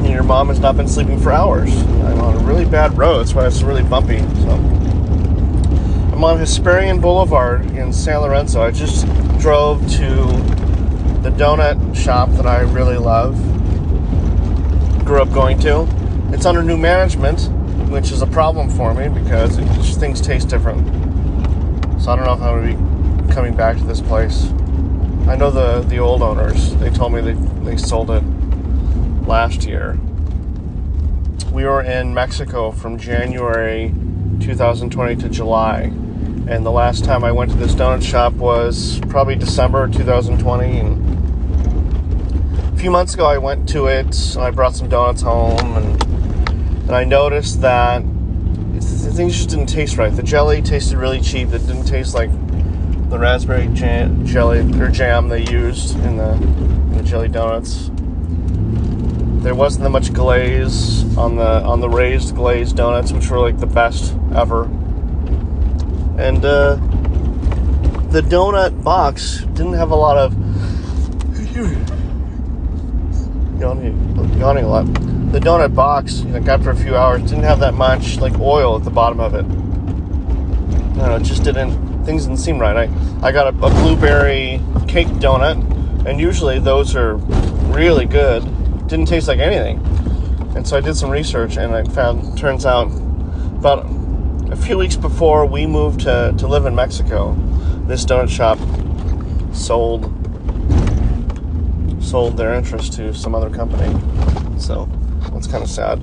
And 0.05 0.13
your 0.13 0.21
mom 0.21 0.49
has 0.49 0.59
not 0.59 0.77
been 0.77 0.87
sleeping 0.87 1.19
for 1.19 1.31
hours. 1.31 1.75
I'm 1.75 2.21
on 2.21 2.35
a 2.35 2.39
really 2.45 2.63
bad 2.63 2.95
road. 2.95 3.17
That's 3.17 3.33
why 3.33 3.47
it's 3.47 3.63
really 3.63 3.81
bumpy. 3.81 4.19
So 4.19 4.51
I'm 6.13 6.23
on 6.23 6.37
Hesperian 6.37 7.01
Boulevard 7.01 7.65
in 7.71 7.91
San 7.91 8.21
Lorenzo. 8.21 8.61
I 8.61 8.69
just 8.69 9.07
drove 9.39 9.81
to 9.93 10.05
the 11.23 11.31
donut 11.31 11.95
shop 11.95 12.29
that 12.33 12.45
I 12.45 12.61
really 12.61 12.97
love 12.97 13.35
grew 15.03 15.23
up 15.23 15.33
going 15.33 15.57
to. 15.61 15.87
It's 16.31 16.45
under 16.45 16.61
new 16.61 16.77
management, 16.77 17.49
which 17.89 18.11
is 18.11 18.21
a 18.21 18.27
problem 18.27 18.69
for 18.69 18.93
me 18.93 19.09
because 19.09 19.57
it, 19.57 19.65
things 19.99 20.21
taste 20.21 20.49
different. 20.49 20.85
So 21.99 22.11
I 22.11 22.15
don't 22.15 22.25
know 22.25 22.33
if 22.33 22.41
I'm 22.41 22.77
to 22.77 23.27
be 23.27 23.33
coming 23.33 23.55
back 23.55 23.77
to 23.77 23.83
this 23.83 24.01
place. 24.01 24.51
I 25.27 25.35
know 25.35 25.49
the 25.49 25.81
the 25.81 25.97
old 25.97 26.21
owners. 26.21 26.75
They 26.75 26.91
told 26.91 27.11
me 27.11 27.21
they 27.21 27.33
they 27.63 27.77
sold 27.77 28.11
it 28.11 28.21
last 29.27 29.65
year. 29.65 29.97
We 31.51 31.65
were 31.65 31.81
in 31.81 32.13
Mexico 32.13 32.71
from 32.71 32.97
January 32.97 33.93
2020 34.39 35.15
to 35.17 35.29
July, 35.29 35.81
and 36.47 36.65
the 36.65 36.71
last 36.71 37.05
time 37.05 37.23
I 37.23 37.31
went 37.31 37.51
to 37.51 37.57
this 37.57 37.73
donut 37.73 38.03
shop 38.03 38.33
was 38.33 38.99
probably 39.09 39.35
December 39.35 39.87
2020. 39.87 40.79
And 40.79 42.73
a 42.73 42.77
few 42.77 42.91
months 42.91 43.13
ago, 43.13 43.25
I 43.25 43.37
went 43.37 43.69
to 43.69 43.87
it 43.87 44.35
and 44.35 44.43
I 44.43 44.51
brought 44.51 44.75
some 44.75 44.89
donuts 44.89 45.21
home, 45.21 45.77
and 45.77 46.03
and 46.85 46.95
I 46.95 47.03
noticed 47.03 47.61
that 47.61 48.03
things 49.15 49.37
just 49.37 49.49
didn't 49.49 49.67
taste 49.67 49.97
right. 49.97 50.13
The 50.13 50.21
jelly 50.21 50.61
tasted 50.61 50.97
really 50.97 51.21
cheap. 51.21 51.53
It 51.53 51.65
didn't 51.65 51.85
taste 51.85 52.13
like 52.13 52.29
the 53.09 53.17
raspberry 53.17 53.67
jam, 53.67 54.25
jelly 54.25 54.59
or 54.79 54.89
jam 54.89 55.29
they 55.29 55.45
used 55.49 55.97
in 55.99 56.17
the, 56.17 56.33
in 56.33 56.97
the 56.97 57.03
jelly 57.03 57.29
donuts. 57.29 57.89
There 59.45 59.53
wasn't 59.53 59.83
that 59.83 59.91
much 59.91 60.11
glaze 60.11 61.03
on 61.19 61.35
the 61.35 61.45
on 61.45 61.79
the 61.79 61.87
raised 61.87 62.33
glazed 62.33 62.77
donuts, 62.77 63.11
which 63.11 63.29
were 63.29 63.37
like 63.37 63.59
the 63.59 63.67
best 63.67 64.17
ever. 64.33 64.63
And 66.17 66.43
uh, 66.43 66.77
the 68.09 68.21
donut 68.21 68.83
box 68.83 69.41
didn't 69.53 69.73
have 69.73 69.91
a 69.91 69.95
lot 69.95 70.17
of 70.17 70.33
yawning, 73.61 74.39
yawning 74.39 74.65
a 74.65 74.67
lot. 74.67 74.85
The 75.31 75.39
donut 75.39 75.75
box, 75.75 76.21
got 76.43 76.63
for 76.63 76.71
a 76.71 76.75
few 76.75 76.95
hours, 76.95 77.21
didn't 77.21 77.43
have 77.43 77.59
that 77.59 77.75
much 77.75 78.17
like 78.17 78.39
oil 78.39 78.75
at 78.77 78.83
the 78.83 78.89
bottom 78.89 79.19
of 79.19 79.35
it. 79.35 79.45
I 79.45 79.45
don't 79.45 80.97
know, 80.97 81.15
it 81.17 81.23
just 81.23 81.43
didn't 81.43 82.03
things 82.03 82.25
didn't 82.25 82.39
seem 82.39 82.57
right. 82.57 82.89
I, 82.89 83.27
I 83.27 83.31
got 83.31 83.53
a, 83.53 83.57
a 83.63 83.69
blueberry 83.69 84.59
cake 84.87 85.07
donut, 85.21 86.07
and 86.07 86.19
usually 86.19 86.57
those 86.57 86.95
are 86.95 87.17
really 87.67 88.07
good. 88.07 88.54
Didn't 88.87 89.07
taste 89.07 89.27
like 89.27 89.39
anything. 89.39 89.79
And 90.55 90.67
so 90.67 90.77
I 90.77 90.81
did 90.81 90.95
some 90.95 91.09
research, 91.09 91.57
and 91.57 91.73
I 91.73 91.83
found, 91.83 92.37
turns 92.37 92.65
out, 92.65 92.87
about 93.57 93.85
a 94.51 94.55
few 94.55 94.77
weeks 94.77 94.95
before 94.95 95.45
we 95.45 95.65
moved 95.65 96.01
to, 96.01 96.33
to 96.37 96.47
live 96.47 96.65
in 96.65 96.75
Mexico, 96.75 97.33
this 97.87 98.05
donut 98.05 98.29
shop 98.29 98.59
sold 99.53 100.11
sold 102.03 102.37
their 102.37 102.53
interest 102.53 102.93
to 102.93 103.13
some 103.13 103.33
other 103.33 103.49
company. 103.49 103.91
So 104.59 104.87
that's 105.33 105.47
kind 105.47 105.63
of 105.63 105.69
sad. 105.69 105.99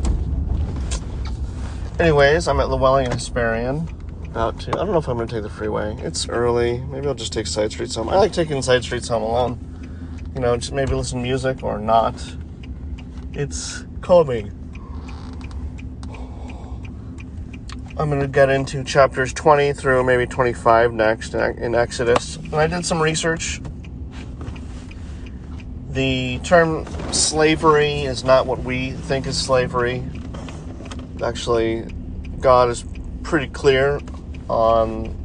Anyways, 2.01 2.49
I'm 2.49 2.59
at 2.59 2.67
Lewelling 2.67 3.07
Hesperian 3.07 3.89
about 4.25 4.59
to. 4.61 4.71
I 4.71 4.85
don't 4.85 4.93
know 4.93 4.99
if 4.99 5.09
I'm 5.09 5.17
going 5.17 5.29
to 5.29 5.35
take 5.35 5.43
the 5.43 5.51
freeway. 5.51 5.97
It's 5.99 6.29
early. 6.29 6.79
Maybe 6.91 7.07
I'll 7.07 7.15
just 7.15 7.33
take 7.33 7.47
side 7.47 7.71
streets 7.71 7.95
home. 7.95 8.09
I 8.09 8.17
like 8.17 8.33
taking 8.33 8.61
side 8.63 8.83
streets 8.83 9.09
home 9.09 9.23
alone. 9.23 9.59
You 10.35 10.41
know, 10.41 10.57
just 10.57 10.73
maybe 10.73 10.95
listen 10.95 11.19
to 11.19 11.23
music 11.23 11.63
or 11.63 11.79
not. 11.79 12.15
It's 13.35 13.87
calming. 14.03 14.53
I'm 17.97 18.11
going 18.11 18.21
to 18.21 18.29
get 18.29 18.51
into 18.51 18.85
chapters 18.85 19.33
20 19.33 19.73
through 19.73 20.05
maybe 20.05 20.27
25 20.27 20.93
next 20.93 21.33
in 21.35 21.75
Exodus. 21.75 22.37
And 22.37 22.57
I 22.57 22.67
did 22.67 22.85
some 22.85 23.01
research. 23.01 23.63
The 25.89 26.41
term 26.41 26.85
slavery 27.13 28.03
is 28.03 28.23
not 28.23 28.47
what 28.47 28.65
we 28.65 28.91
think 28.93 29.27
is 29.27 29.39
slavery. 29.39 30.05
Actually, 31.25 31.87
God 32.41 32.69
is 32.69 32.85
pretty 33.23 33.49
clear 33.49 33.99
on 34.51 35.19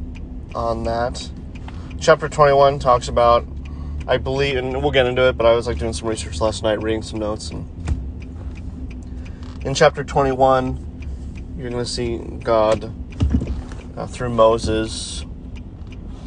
on 0.54 0.84
that. 0.84 1.28
Chapter 2.00 2.28
21 2.28 2.78
talks 2.78 3.08
about 3.08 3.46
I 4.06 4.16
believe 4.16 4.56
and 4.56 4.80
we'll 4.80 4.92
get 4.92 5.06
into 5.06 5.28
it, 5.28 5.36
but 5.36 5.46
I 5.46 5.54
was 5.54 5.66
like 5.66 5.78
doing 5.78 5.92
some 5.92 6.08
research 6.08 6.40
last 6.40 6.62
night, 6.62 6.82
reading 6.82 7.02
some 7.02 7.18
notes 7.18 7.50
and 7.50 7.66
in 9.62 9.74
chapter 9.74 10.04
21 10.04 11.56
you're 11.56 11.70
going 11.70 11.84
to 11.84 11.90
see 11.90 12.18
God 12.18 12.92
uh, 13.96 14.06
through 14.06 14.30
Moses 14.30 15.24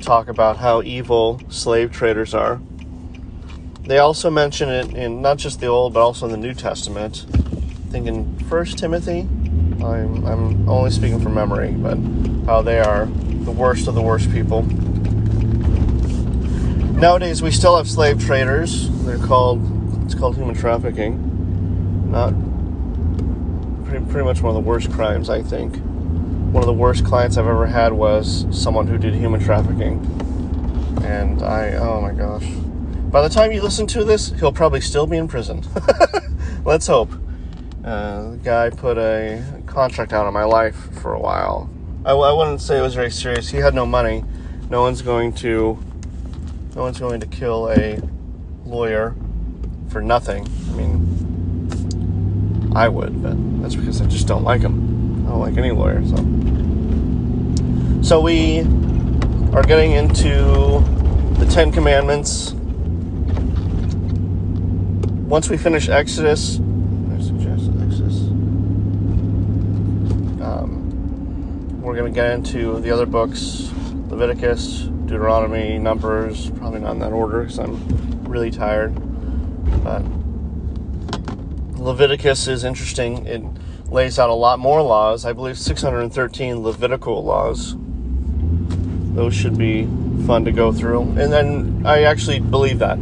talk 0.02 0.28
about 0.28 0.58
how 0.58 0.82
evil 0.82 1.39
slave 1.48 1.91
traders 1.91 2.34
are. 2.34 2.60
They 3.84 4.00
also 4.00 4.30
mention 4.30 4.67
it 4.67 4.94
in 4.94 5.22
not 5.22 5.38
just 5.38 5.62
the 5.62 5.67
Old 5.67 5.94
but 5.94 6.02
also 6.02 6.26
in 6.26 6.32
the 6.32 6.38
New 6.38 6.54
Testament. 6.54 7.26
I 7.34 7.91
think 7.91 8.08
in 8.08 8.38
First 8.39 8.78
Timothy 8.78 9.22
I'm, 9.82 10.26
I'm 10.26 10.70
only 10.70 10.91
speaking 10.91 11.22
from 11.22 11.34
memory, 11.34 11.72
but 11.72 11.98
how 12.46 12.62
they 12.62 12.80
are 12.80 13.06
the 13.06 13.52
worst 13.52 13.88
of 13.88 13.96
the 13.96 14.02
worst 14.02 14.32
people. 14.32 14.63
Nowadays, 17.00 17.41
we 17.41 17.50
still 17.50 17.78
have 17.78 17.89
slave 17.89 18.24
traders. 18.24 18.89
They're 19.06 19.17
called, 19.17 20.06
it's 20.06 20.13
called 20.13 20.36
human 20.36 20.54
trafficking. 20.54 22.12
Not 22.12 22.34
pretty, 23.92 24.06
pretty 24.06 24.26
much 24.26 24.42
one 24.42 24.56
of 24.56 24.64
the 24.64 24.68
worst 24.68 24.90
crimes, 24.92 25.30
I 25.30 25.42
think. 25.42 25.76
One 26.54 26.64
of 26.64 26.68
the 26.68 26.74
worst 26.74 27.04
clients 27.04 27.36
I've 27.36 27.48
ever 27.48 27.66
had 27.66 27.92
was 27.92 28.46
someone 28.50 28.88
who 28.88 28.98
did 28.98 29.14
human 29.14 29.42
trafficking. 29.42 30.00
And 31.04 31.42
I, 31.42 31.74
oh 31.74 32.00
my 32.00 32.14
gosh. 32.14 32.46
By 33.12 33.22
the 33.22 33.28
time 33.28 33.52
you 33.52 33.62
listen 33.62 33.88
to 33.88 34.06
this, 34.06 34.32
he'll 34.40 34.54
probably 34.54 34.80
still 34.80 35.08
be 35.08 35.18
in 35.18 35.28
prison. 35.28 35.66
Let's 36.66 36.88
hope. 36.88 37.12
Uh, 37.84 38.32
the 38.32 38.38
guy 38.38 38.70
put 38.70 38.98
a 38.98 39.44
contract 39.66 40.14
out 40.14 40.26
on 40.26 40.34
my 40.34 40.46
life 40.46 40.76
for 41.02 41.14
a 41.14 41.20
while. 41.20 41.70
I, 42.06 42.12
I 42.12 42.32
wouldn't 42.32 42.62
say 42.62 42.78
it 42.78 42.82
was 42.82 42.96
very 42.96 43.12
serious. 43.12 43.50
He 43.50 43.58
had 43.58 43.74
no 43.74 43.86
money. 43.86 44.24
No 44.70 44.82
one's 44.82 45.02
going 45.02 45.34
to. 45.34 45.78
No 46.76 46.84
one's 46.84 47.00
going 47.00 47.20
to 47.20 47.28
kill 47.28 47.70
a 47.70 48.00
lawyer 48.64 49.16
for 49.90 50.02
nothing. 50.02 50.48
I 50.70 50.76
mean, 50.76 51.31
I 52.74 52.88
would, 52.88 53.22
but 53.22 53.36
that's 53.62 53.76
because 53.76 54.02
I 54.02 54.06
just 54.06 54.28
don't 54.28 54.44
like 54.44 54.62
them. 54.62 55.26
I 55.26 55.32
don't 55.32 55.40
like 55.40 55.58
any 55.58 55.72
lawyer. 55.72 56.02
So, 56.08 56.16
so 58.02 58.22
we 58.22 58.62
are 59.54 59.64
getting 59.64 59.92
into 59.92 60.80
the 61.38 61.46
Ten 61.50 61.72
Commandments. 61.72 62.54
Once 65.28 65.50
we 65.50 65.58
finish 65.58 65.90
Exodus, 65.90 66.60
I 66.60 67.22
suggest 67.22 67.70
Exodus. 67.82 68.22
Um, 70.42 71.82
we're 71.82 71.96
going 71.96 72.14
to 72.14 72.16
get 72.16 72.32
into 72.32 72.80
the 72.80 72.92
other 72.92 73.06
books 73.06 73.70
Leviticus, 74.08 74.84
Deuteronomy, 75.06 75.78
Numbers, 75.78 76.50
probably 76.52 76.82
not 76.82 76.92
in 76.92 77.00
that 77.00 77.12
order 77.12 77.42
because 77.42 77.60
I'm 77.60 78.24
really 78.26 78.52
tired. 78.52 78.94
But 79.84 80.04
Leviticus 81.82 82.48
is 82.48 82.63
interesting. 82.63 83.26
It 83.26 83.44
lays 83.91 84.20
out 84.20 84.30
a 84.30 84.36
lot 84.36 84.60
more 84.60 84.84
laws. 84.84 85.26
I 85.26 85.34
believe 85.34 85.58
613 85.58 86.62
Levitical 86.62 87.24
laws. 87.24 87.76
Those 89.15 89.34
should 89.34 89.58
be 89.58 89.86
fun 90.28 90.46
to 90.46 90.52
go 90.52 90.72
through. 90.72 91.02
And 91.02 91.34
then 91.34 91.82
I 91.84 92.04
actually 92.04 92.39
believe 92.39 92.80
that. 92.80 93.00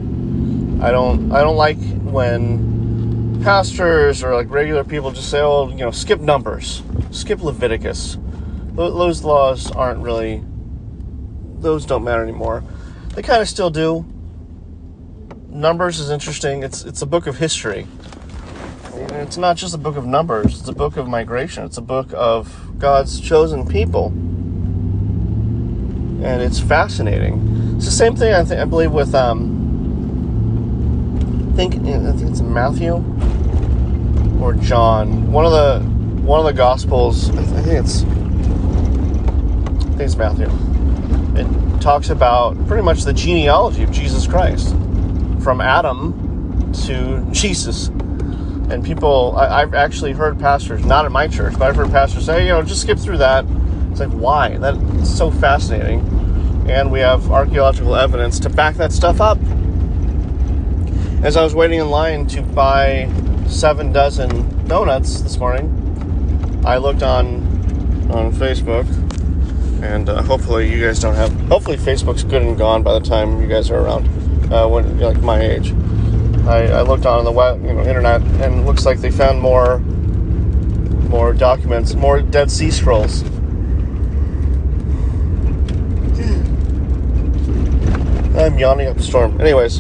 I 0.82 0.92
don't 0.92 1.30
I 1.34 1.42
don't 1.42 1.58
like 1.58 1.78
when 2.04 3.42
pastors 3.44 4.24
or 4.24 4.34
like 4.34 4.50
regular 4.50 4.86
people 4.86 5.12
just 5.12 5.30
say, 5.30 5.42
"Oh, 5.42 5.68
you 5.68 5.76
know, 5.76 5.92
skip 5.92 6.22
numbers, 6.22 6.82
skip 7.12 7.44
Leviticus." 7.44 8.18
those 8.76 9.26
laws 9.26 9.70
aren't 9.72 10.00
really 10.00 10.42
those 11.60 11.86
don't 11.86 12.06
matter 12.06 12.24
anymore. 12.24 12.64
They 13.14 13.22
kind 13.24 13.42
of 13.42 13.50
still 13.50 13.70
do. 13.70 14.06
Numbers 15.50 16.00
is 16.00 16.10
interesting. 16.10 16.64
It's 16.64 16.86
it's 16.86 17.02
a 17.02 17.06
book 17.06 17.28
of 17.28 17.38
history. 17.38 17.86
It's 19.20 19.38
not 19.38 19.58
just 19.58 19.76
a 19.76 19.78
book 19.78 19.98
of 19.98 20.06
numbers. 20.06 20.62
It's 20.62 20.70
a 20.70 20.74
book 20.74 20.96
of 20.96 21.08
migration. 21.08 21.66
It's 21.66 21.78
a 21.78 21.82
book 21.82 22.14
of 22.14 22.80
God's 22.80 23.20
chosen 23.20 23.68
people, 23.68 24.08
and 26.26 26.42
it's 26.42 26.60
fascinating. 26.60 27.76
It's 27.76 27.84
the 27.86 27.92
same 27.92 28.16
thing 28.16 28.34
I 28.34 28.62
I 28.62 28.66
believe 28.66 28.92
with 28.92 29.14
um. 29.14 29.58
I 31.52 31.56
think 31.58 31.76
I 31.76 32.12
think 32.14 32.32
it's 32.32 32.40
Matthew 32.40 32.94
or 34.42 34.54
John. 34.54 35.30
One 35.34 35.46
of 35.46 35.52
the 35.52 35.82
one 36.22 36.40
of 36.40 36.46
the 36.46 36.54
Gospels. 36.54 37.30
I 37.32 37.44
think 37.44 37.68
it's 37.68 38.04
I 38.04 38.06
think 39.98 40.02
it's 40.02 40.16
Matthew. 40.16 40.50
It 41.36 41.82
talks 41.82 42.10
about 42.10 42.56
pretty 42.68 42.84
much 42.84 43.04
the 43.04 43.12
genealogy 43.12 43.84
of 43.84 43.92
Jesus 43.92 44.26
Christ 44.28 44.70
from 45.42 45.60
Adam 45.60 46.72
to 46.86 47.28
Jesus. 47.32 47.92
And 48.70 48.86
people, 48.86 49.36
I, 49.36 49.62
have 49.62 49.74
actually 49.74 50.12
heard 50.12 50.40
pastors, 50.40 50.86
not 50.86 51.06
at 51.06 51.12
my 51.12 51.28
church, 51.28 51.54
but 51.54 51.64
I've 51.64 51.76
heard 51.76 51.92
pastors 51.92 52.26
say, 52.26 52.44
you 52.44 52.50
know, 52.50 52.62
just 52.62 52.82
skip 52.82 53.00
through 53.00 53.18
that. 53.18 53.46
It's 53.92 54.00
like, 54.00 54.10
why? 54.10 54.58
That's 54.58 55.10
so 55.10 55.32
fascinating. 55.32 56.02
And 56.70 56.92
we 56.92 57.00
have 57.00 57.32
archaeological 57.32 57.96
evidence 57.96 58.40
to 58.42 58.50
back 58.50 58.76
that 58.76 58.92
stuff 58.92 59.22
up. 59.22 59.40
As 61.24 61.36
I 61.36 61.44
was 61.44 61.56
waiting 61.56 61.80
in 61.80 61.90
line 61.90 62.28
to 62.28 62.42
buy 62.42 63.12
seven 63.50 63.92
dozen 63.92 64.68
donuts 64.68 65.22
this 65.22 65.38
morning. 65.38 66.62
I 66.66 66.78
looked 66.78 67.02
on 67.02 67.48
on 68.12 68.32
Facebook, 68.32 68.88
and 69.84 70.08
uh, 70.08 70.22
hopefully 70.22 70.72
you 70.72 70.86
guys 70.86 71.00
don't 71.00 71.16
have. 71.16 71.34
Hopefully 71.48 71.78
Facebook's 71.78 72.24
good 72.24 72.42
and 72.42 72.58
gone 72.58 72.84
by 72.84 72.98
the 72.98 73.06
time 73.06 73.42
you 73.42 73.48
guys 73.48 73.72
are 73.72 73.80
around. 73.80 74.08
Uh, 74.54 74.68
when 74.68 75.00
like 75.00 75.22
my 75.22 75.42
age, 75.42 75.72
I, 76.48 76.68
I 76.68 76.82
looked 76.82 77.06
on 77.06 77.26
the 77.26 77.32
web, 77.32 77.64
you 77.64 77.74
know, 77.74 77.82
internet, 77.82 78.22
and 78.22 78.60
it 78.62 78.66
looks 78.66 78.86
like 78.86 79.00
they 79.00 79.12
found 79.12 79.40
more 79.40 79.80
more 81.10 81.34
documents, 81.34 81.96
more 81.96 82.22
Dead 82.22 82.52
Sea 82.52 82.70
Scrolls. 82.70 83.24
I'm 88.38 88.58
yawning 88.58 88.88
up 88.88 88.98
a 88.98 89.02
storm. 89.02 89.42
Anyways, 89.42 89.78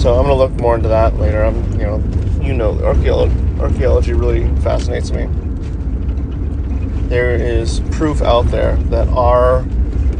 so 0.00 0.18
I'm 0.18 0.22
gonna 0.24 0.34
look 0.34 0.52
more 0.52 0.74
into 0.74 0.88
that 0.88 1.16
later. 1.16 1.44
I'm, 1.44 1.72
you 1.72 1.86
know, 1.86 2.02
you 2.42 2.54
know, 2.54 2.82
archaeology, 2.82 3.34
archaeology 3.60 4.14
really 4.14 4.48
fascinates 4.62 5.12
me. 5.12 5.28
There 7.08 7.36
is 7.36 7.80
proof 7.92 8.22
out 8.22 8.46
there 8.46 8.76
that 8.76 9.06
our, 9.08 9.60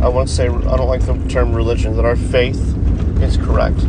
I 0.00 0.08
want 0.08 0.28
to 0.28 0.34
say, 0.34 0.48
I 0.48 0.76
don't 0.76 0.88
like 0.88 1.00
the 1.04 1.16
term 1.28 1.52
religion, 1.54 1.96
that 1.96 2.04
our 2.04 2.16
faith 2.16 2.60
is 3.22 3.36
correct, 3.36 3.80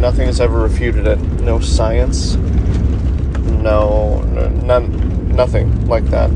nothing 0.00 0.26
has 0.26 0.40
ever 0.40 0.60
refuted 0.60 1.06
it. 1.06 1.18
No 1.40 1.60
science, 1.60 2.36
no, 2.36 4.20
none, 4.62 5.28
nothing 5.34 5.86
like 5.86 6.04
that 6.06 6.30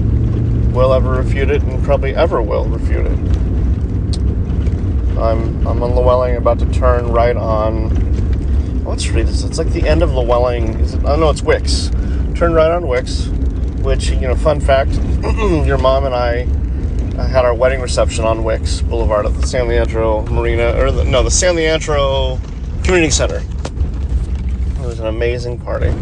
will 0.73 0.93
ever 0.93 1.11
refute 1.11 1.51
it, 1.51 1.63
and 1.63 1.83
probably 1.83 2.15
ever 2.15 2.41
will 2.41 2.67
refute 2.67 3.07
it. 3.07 3.19
I'm 5.19 5.67
I'm 5.67 5.83
on 5.83 5.91
Lewelling, 5.93 6.37
about 6.37 6.59
to 6.61 6.67
turn 6.73 7.09
right 7.09 7.37
on. 7.37 8.85
Let's 8.85 9.09
read 9.09 9.27
this. 9.27 9.45
It's 9.45 9.59
like 9.59 9.71
the 9.71 9.87
end 9.87 10.03
of 10.03 10.11
Lewelling. 10.11 10.81
Is 10.81 10.95
it? 10.95 11.01
Oh, 11.01 11.09
Don't 11.09 11.21
know. 11.21 11.31
It's 11.31 11.43
Wicks. 11.43 11.91
Turn 12.35 12.55
right 12.55 12.71
on 12.71 12.87
Wicks, 12.89 13.27
which 13.83 14.11
you 14.11 14.23
know. 14.23 14.35
Fun 14.35 14.61
fact: 14.61 14.93
your 15.67 15.79
mom 15.79 16.07
and 16.07 16.15
I 16.15 16.47
uh, 17.19 17.27
had 17.27 17.45
our 17.45 17.55
wedding 17.55 17.81
reception 17.81 18.25
on 18.25 18.45
Wicks 18.45 18.81
Boulevard 18.81 19.27
at 19.27 19.35
the 19.35 19.47
San 19.47 19.69
Leandro 19.69 20.23
Marina, 20.27 20.75
or 20.81 20.91
the, 20.91 21.05
no, 21.05 21.23
the 21.23 21.31
San 21.31 21.57
Leandro 21.57 22.39
Community 22.85 23.11
Center. 23.11 23.43
It 24.81 24.87
was 24.87 24.99
an 24.99 25.07
amazing 25.07 25.61
party. 25.61 25.93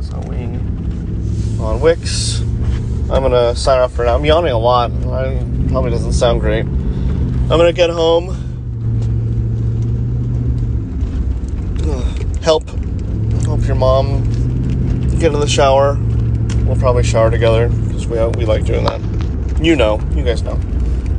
So 0.00 0.18
we 0.28 0.44
on 1.62 1.80
Wicks. 1.80 2.40
I'm 3.10 3.22
gonna 3.22 3.54
sign 3.54 3.80
off 3.80 3.92
for 3.92 4.04
now. 4.04 4.16
I'm 4.16 4.24
yawning 4.24 4.52
a 4.52 4.58
lot. 4.58 4.90
I, 5.06 5.44
probably 5.68 5.90
doesn't 5.90 6.12
sound 6.12 6.40
great. 6.40 6.64
I'm 6.64 7.48
gonna 7.48 7.72
get 7.72 7.90
home, 7.90 8.28
help 12.42 12.68
help 13.44 13.66
your 13.66 13.76
mom 13.76 14.22
get 15.18 15.32
in 15.32 15.40
the 15.40 15.48
shower. 15.48 15.98
We'll 16.64 16.76
probably 16.76 17.02
shower 17.02 17.30
together 17.30 17.68
because 17.68 18.06
we 18.06 18.18
we 18.38 18.46
like 18.46 18.64
doing 18.64 18.84
that. 18.84 19.00
You 19.62 19.76
know, 19.76 20.00
you 20.14 20.24
guys 20.24 20.42
know. 20.42 20.58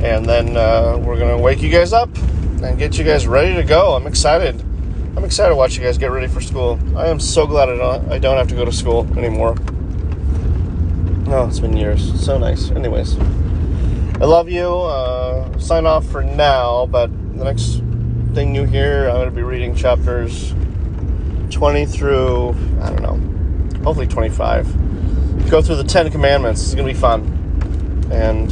And 0.02 0.26
then 0.26 0.56
uh, 0.56 0.98
we're 0.98 1.18
gonna 1.18 1.38
wake 1.38 1.62
you 1.62 1.70
guys 1.70 1.92
up 1.92 2.08
and 2.62 2.78
get 2.78 2.98
you 2.98 3.04
guys 3.04 3.26
ready 3.26 3.54
to 3.54 3.62
go. 3.62 3.94
I'm 3.94 4.06
excited. 4.06 4.60
I'm 5.16 5.24
excited 5.24 5.50
to 5.50 5.56
watch 5.56 5.76
you 5.76 5.82
guys 5.82 5.98
get 5.98 6.10
ready 6.10 6.26
for 6.26 6.40
school. 6.40 6.78
I 6.96 7.08
am 7.08 7.20
so 7.20 7.46
glad 7.46 7.68
I 7.68 7.76
don't 7.76 8.12
I 8.12 8.18
don't 8.18 8.36
have 8.36 8.48
to 8.48 8.54
go 8.54 8.64
to 8.64 8.72
school 8.72 9.06
anymore. 9.18 9.54
No, 11.26 11.46
it's 11.46 11.60
been 11.60 11.76
years. 11.76 12.24
So 12.24 12.38
nice. 12.38 12.70
Anyways. 12.70 13.16
I 14.18 14.24
love 14.24 14.48
you. 14.48 14.66
Uh, 14.66 15.58
sign 15.58 15.84
off 15.84 16.06
for 16.06 16.22
now, 16.22 16.86
but 16.86 17.10
the 17.36 17.44
next 17.44 17.82
thing 18.34 18.54
you 18.54 18.64
hear, 18.64 19.08
I'm 19.08 19.16
going 19.16 19.28
to 19.28 19.34
be 19.34 19.42
reading 19.42 19.74
chapters 19.74 20.54
20 21.50 21.84
through, 21.84 22.54
I 22.80 22.90
don't 22.90 23.02
know, 23.02 23.82
hopefully 23.84 24.06
25. 24.06 25.50
Go 25.50 25.60
through 25.60 25.76
the 25.76 25.84
Ten 25.84 26.10
Commandments. 26.10 26.62
It's 26.62 26.74
going 26.74 26.86
to 26.86 26.94
be 26.94 26.98
fun. 26.98 28.08
And 28.10 28.50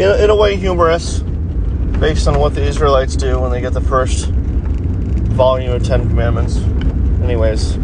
in, 0.00 0.24
in 0.24 0.30
a 0.30 0.34
way, 0.34 0.56
humorous, 0.56 1.20
based 2.00 2.28
on 2.28 2.38
what 2.38 2.54
the 2.54 2.62
Israelites 2.62 3.16
do 3.16 3.40
when 3.40 3.50
they 3.50 3.60
get 3.60 3.72
the 3.72 3.80
first 3.80 4.26
volume 4.28 5.72
of 5.72 5.84
Ten 5.84 6.08
Commandments. 6.08 6.58
Anyways, 7.22 7.76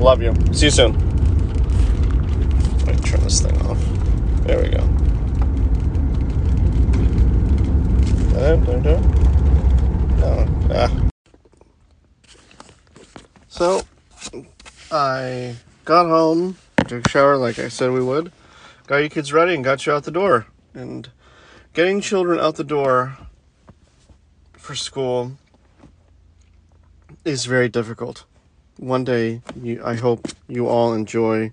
love 0.00 0.22
you. 0.22 0.34
See 0.52 0.66
you 0.66 0.70
soon. 0.70 0.92
Let 2.86 2.96
me 2.96 3.02
turn 3.02 3.20
this 3.22 3.40
thing 3.40 3.60
off. 3.62 3.78
There 4.44 4.60
we 4.62 4.68
go. 4.68 4.86
No. 10.18 10.46
Ah. 10.72 10.90
So, 13.48 13.82
I 14.90 15.56
got 15.84 16.06
home, 16.06 16.56
took 16.86 17.06
a 17.06 17.10
shower 17.10 17.36
like 17.36 17.58
I 17.58 17.68
said 17.68 17.92
we 17.92 18.02
would, 18.02 18.32
got 18.86 18.98
you 18.98 19.10
kids 19.10 19.32
ready, 19.32 19.54
and 19.54 19.62
got 19.62 19.84
you 19.84 19.92
out 19.92 20.04
the 20.04 20.10
door. 20.10 20.46
And 20.72 21.10
getting 21.72 22.00
children 22.00 22.40
out 22.40 22.56
the 22.56 22.64
door 22.64 23.16
for 24.52 24.74
school 24.74 25.32
is 27.24 27.46
very 27.46 27.68
difficult. 27.68 28.24
One 28.76 29.04
day, 29.04 29.42
you, 29.60 29.82
I 29.84 29.94
hope 29.94 30.28
you 30.48 30.66
all 30.68 30.92
enjoy 30.92 31.52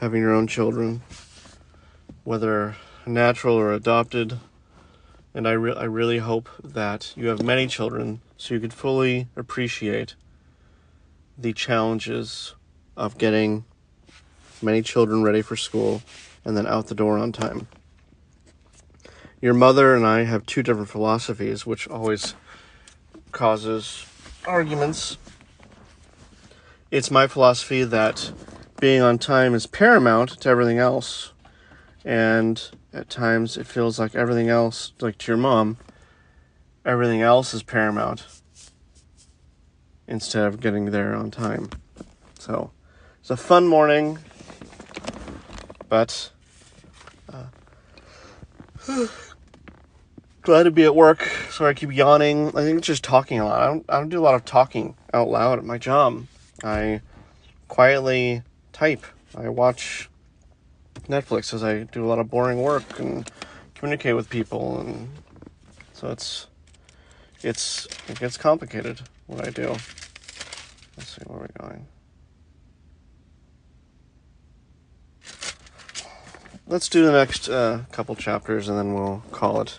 having 0.00 0.20
your 0.20 0.34
own 0.34 0.46
children, 0.46 1.02
whether 2.24 2.76
natural 3.06 3.56
or 3.56 3.72
adopted 3.72 4.38
and 5.32 5.46
I, 5.46 5.52
re- 5.52 5.74
I 5.74 5.84
really 5.84 6.18
hope 6.18 6.48
that 6.62 7.12
you 7.16 7.28
have 7.28 7.42
many 7.42 7.66
children 7.66 8.20
so 8.36 8.54
you 8.54 8.60
could 8.60 8.72
fully 8.72 9.28
appreciate 9.36 10.16
the 11.38 11.52
challenges 11.52 12.54
of 12.96 13.16
getting 13.16 13.64
many 14.60 14.82
children 14.82 15.22
ready 15.22 15.40
for 15.40 15.56
school 15.56 16.02
and 16.44 16.56
then 16.56 16.66
out 16.66 16.88
the 16.88 16.94
door 16.94 17.16
on 17.16 17.32
time. 17.32 17.68
Your 19.42 19.54
mother 19.54 19.94
and 19.94 20.06
I 20.06 20.24
have 20.24 20.44
two 20.44 20.62
different 20.62 20.90
philosophies, 20.90 21.64
which 21.64 21.88
always 21.88 22.34
causes 23.32 24.04
arguments. 24.46 25.16
It's 26.90 27.10
my 27.10 27.26
philosophy 27.26 27.82
that 27.84 28.32
being 28.80 29.00
on 29.00 29.18
time 29.18 29.54
is 29.54 29.66
paramount 29.66 30.40
to 30.40 30.48
everything 30.50 30.76
else, 30.78 31.32
and 32.04 32.62
at 32.92 33.08
times 33.08 33.56
it 33.56 33.66
feels 33.66 33.98
like 33.98 34.14
everything 34.14 34.50
else, 34.50 34.92
like 35.00 35.16
to 35.18 35.32
your 35.32 35.38
mom, 35.38 35.78
everything 36.84 37.22
else 37.22 37.54
is 37.54 37.62
paramount 37.62 38.26
instead 40.06 40.44
of 40.46 40.60
getting 40.60 40.86
there 40.86 41.14
on 41.14 41.30
time. 41.30 41.70
So 42.38 42.72
it's 43.20 43.30
a 43.30 43.38
fun 43.38 43.66
morning, 43.66 44.18
but 45.88 46.30
uh, 47.32 47.46
glad 50.50 50.64
to 50.64 50.70
be 50.72 50.82
at 50.82 50.96
work. 50.96 51.22
Sorry, 51.48 51.70
I 51.70 51.74
keep 51.74 51.92
yawning. 51.92 52.48
I 52.48 52.62
think 52.62 52.78
it's 52.78 52.86
just 52.88 53.04
talking 53.04 53.38
a 53.38 53.44
lot. 53.44 53.60
I 53.60 53.66
don't, 53.66 53.84
I 53.88 54.00
don't 54.00 54.08
do 54.08 54.18
a 54.18 54.20
lot 54.20 54.34
of 54.34 54.44
talking 54.44 54.96
out 55.14 55.28
loud 55.28 55.60
at 55.60 55.64
my 55.64 55.78
job. 55.78 56.26
I 56.64 57.02
quietly 57.68 58.42
type. 58.72 59.06
I 59.36 59.48
watch 59.48 60.10
Netflix 61.08 61.54
as 61.54 61.62
I 61.62 61.84
do 61.84 62.04
a 62.04 62.08
lot 62.08 62.18
of 62.18 62.28
boring 62.28 62.60
work 62.60 62.98
and 62.98 63.30
communicate 63.76 64.16
with 64.16 64.28
people, 64.28 64.80
and 64.80 65.10
so 65.92 66.08
it's 66.08 66.48
it's 67.42 67.86
it 68.08 68.18
gets 68.18 68.36
complicated 68.36 69.02
what 69.28 69.46
I 69.46 69.50
do. 69.50 69.76
Let's 70.96 71.14
see 71.14 71.22
where 71.26 71.38
we're 71.38 71.64
going. 71.64 71.86
Let's 76.66 76.88
do 76.88 77.06
the 77.06 77.12
next 77.12 77.48
uh, 77.48 77.82
couple 77.92 78.16
chapters, 78.16 78.68
and 78.68 78.76
then 78.76 78.94
we'll 78.94 79.22
call 79.30 79.60
it. 79.60 79.78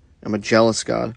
am 0.23 0.33
a 0.33 0.39
jealous 0.39 0.83
God. 0.83 1.15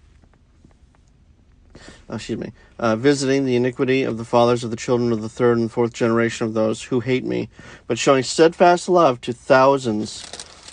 Oh, 2.09 2.15
excuse 2.15 2.39
me 2.39 2.51
uh, 2.77 2.95
visiting 2.95 3.45
the 3.45 3.55
iniquity 3.55 4.03
of 4.03 4.17
the 4.17 4.25
fathers 4.25 4.63
of 4.63 4.71
the 4.71 4.75
children 4.75 5.11
of 5.11 5.21
the 5.21 5.29
third 5.29 5.57
and 5.57 5.71
fourth 5.71 5.93
generation 5.93 6.45
of 6.45 6.53
those 6.53 6.83
who 6.83 6.99
hate 6.99 7.23
me, 7.23 7.49
but 7.87 7.97
showing 7.97 8.23
steadfast 8.23 8.89
love 8.89 9.21
to 9.21 9.33
thousands 9.33 10.25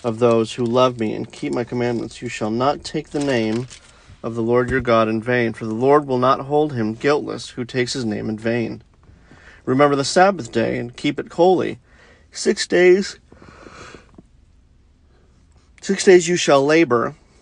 of 0.02 0.18
those 0.18 0.54
who 0.54 0.64
love 0.64 0.98
me 0.98 1.14
and 1.14 1.32
keep 1.32 1.52
my 1.52 1.64
commandments. 1.64 2.20
You 2.20 2.28
shall 2.28 2.50
not 2.50 2.82
take 2.82 3.10
the 3.10 3.24
name 3.24 3.68
of 4.22 4.34
the 4.34 4.42
Lord 4.42 4.70
your 4.70 4.80
God 4.80 5.08
in 5.08 5.22
vain, 5.22 5.52
for 5.52 5.64
the 5.64 5.74
Lord 5.74 6.06
will 6.06 6.18
not 6.18 6.40
hold 6.40 6.72
him 6.72 6.94
guiltless 6.94 7.50
who 7.50 7.64
takes 7.64 7.92
his 7.92 8.04
name 8.04 8.28
in 8.28 8.38
vain. 8.38 8.82
Remember 9.64 9.94
the 9.94 10.04
Sabbath 10.04 10.50
day 10.50 10.78
and 10.78 10.96
keep 10.96 11.20
it 11.20 11.32
holy. 11.32 11.78
Six 12.32 12.66
days 12.66 13.18
six 15.80 16.04
days 16.04 16.28
you 16.28 16.36
shall 16.36 16.64
labor 16.64 17.14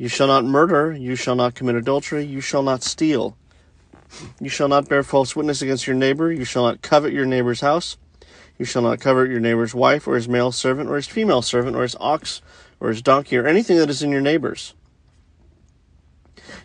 You 0.00 0.08
shall 0.08 0.28
not 0.28 0.46
murder, 0.46 0.96
you 0.96 1.14
shall 1.14 1.34
not 1.34 1.54
commit 1.54 1.74
adultery, 1.74 2.24
you 2.24 2.40
shall 2.40 2.62
not 2.62 2.82
steal. 2.82 3.36
You 4.40 4.48
shall 4.48 4.66
not 4.66 4.88
bear 4.88 5.02
false 5.02 5.36
witness 5.36 5.60
against 5.60 5.86
your 5.86 5.94
neighbor, 5.94 6.32
you 6.32 6.46
shall 6.46 6.62
not 6.62 6.80
covet 6.80 7.12
your 7.12 7.26
neighbor's 7.26 7.60
house. 7.60 7.98
You 8.58 8.64
shall 8.64 8.80
not 8.80 8.98
covet 8.98 9.28
your 9.28 9.40
neighbor's 9.40 9.74
wife, 9.74 10.08
or 10.08 10.14
his 10.14 10.26
male 10.26 10.52
servant, 10.52 10.88
or 10.88 10.96
his 10.96 11.06
female 11.06 11.42
servant, 11.42 11.76
or 11.76 11.82
his 11.82 11.96
ox, 12.00 12.40
or 12.80 12.88
his 12.88 13.02
donkey, 13.02 13.36
or 13.36 13.46
anything 13.46 13.76
that 13.76 13.90
is 13.90 14.02
in 14.02 14.10
your 14.10 14.22
neighbor's. 14.22 14.72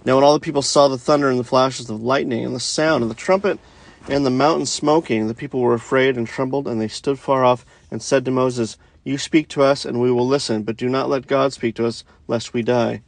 Now 0.06 0.16
when 0.16 0.24
all 0.24 0.34
the 0.34 0.40
people 0.40 0.62
saw 0.62 0.88
the 0.88 0.98
thunder 0.98 1.30
and 1.30 1.38
the 1.38 1.44
flashes 1.44 1.90
of 1.90 2.02
lightning, 2.02 2.46
and 2.46 2.56
the 2.56 2.62
sound, 2.62 3.04
of 3.04 3.10
the 3.10 3.16
trumpet, 3.16 3.60
and 4.08 4.26
the 4.26 4.30
mountain 4.30 4.66
smoking, 4.66 5.28
the 5.28 5.34
people 5.34 5.60
were 5.60 5.74
afraid 5.74 6.16
and 6.16 6.26
trembled, 6.26 6.70
and 6.70 6.80
they 6.80 6.88
stood 6.88 7.20
far 7.20 7.44
off, 7.44 7.66
and 7.92 8.02
said 8.02 8.24
to 8.24 8.32
Moses, 8.32 8.78
You 9.04 9.18
speak 9.18 9.50
to 9.50 9.62
us, 9.62 9.84
and 9.84 10.00
we 10.00 10.10
will 10.10 10.26
listen, 10.26 10.64
but 10.64 10.78
do 10.78 10.88
not 10.88 11.10
let 11.10 11.28
God 11.28 11.52
speak 11.52 11.76
to 11.76 11.86
us, 11.86 12.06
lest 12.30 12.54
we 12.54 12.62
die. 12.62 13.02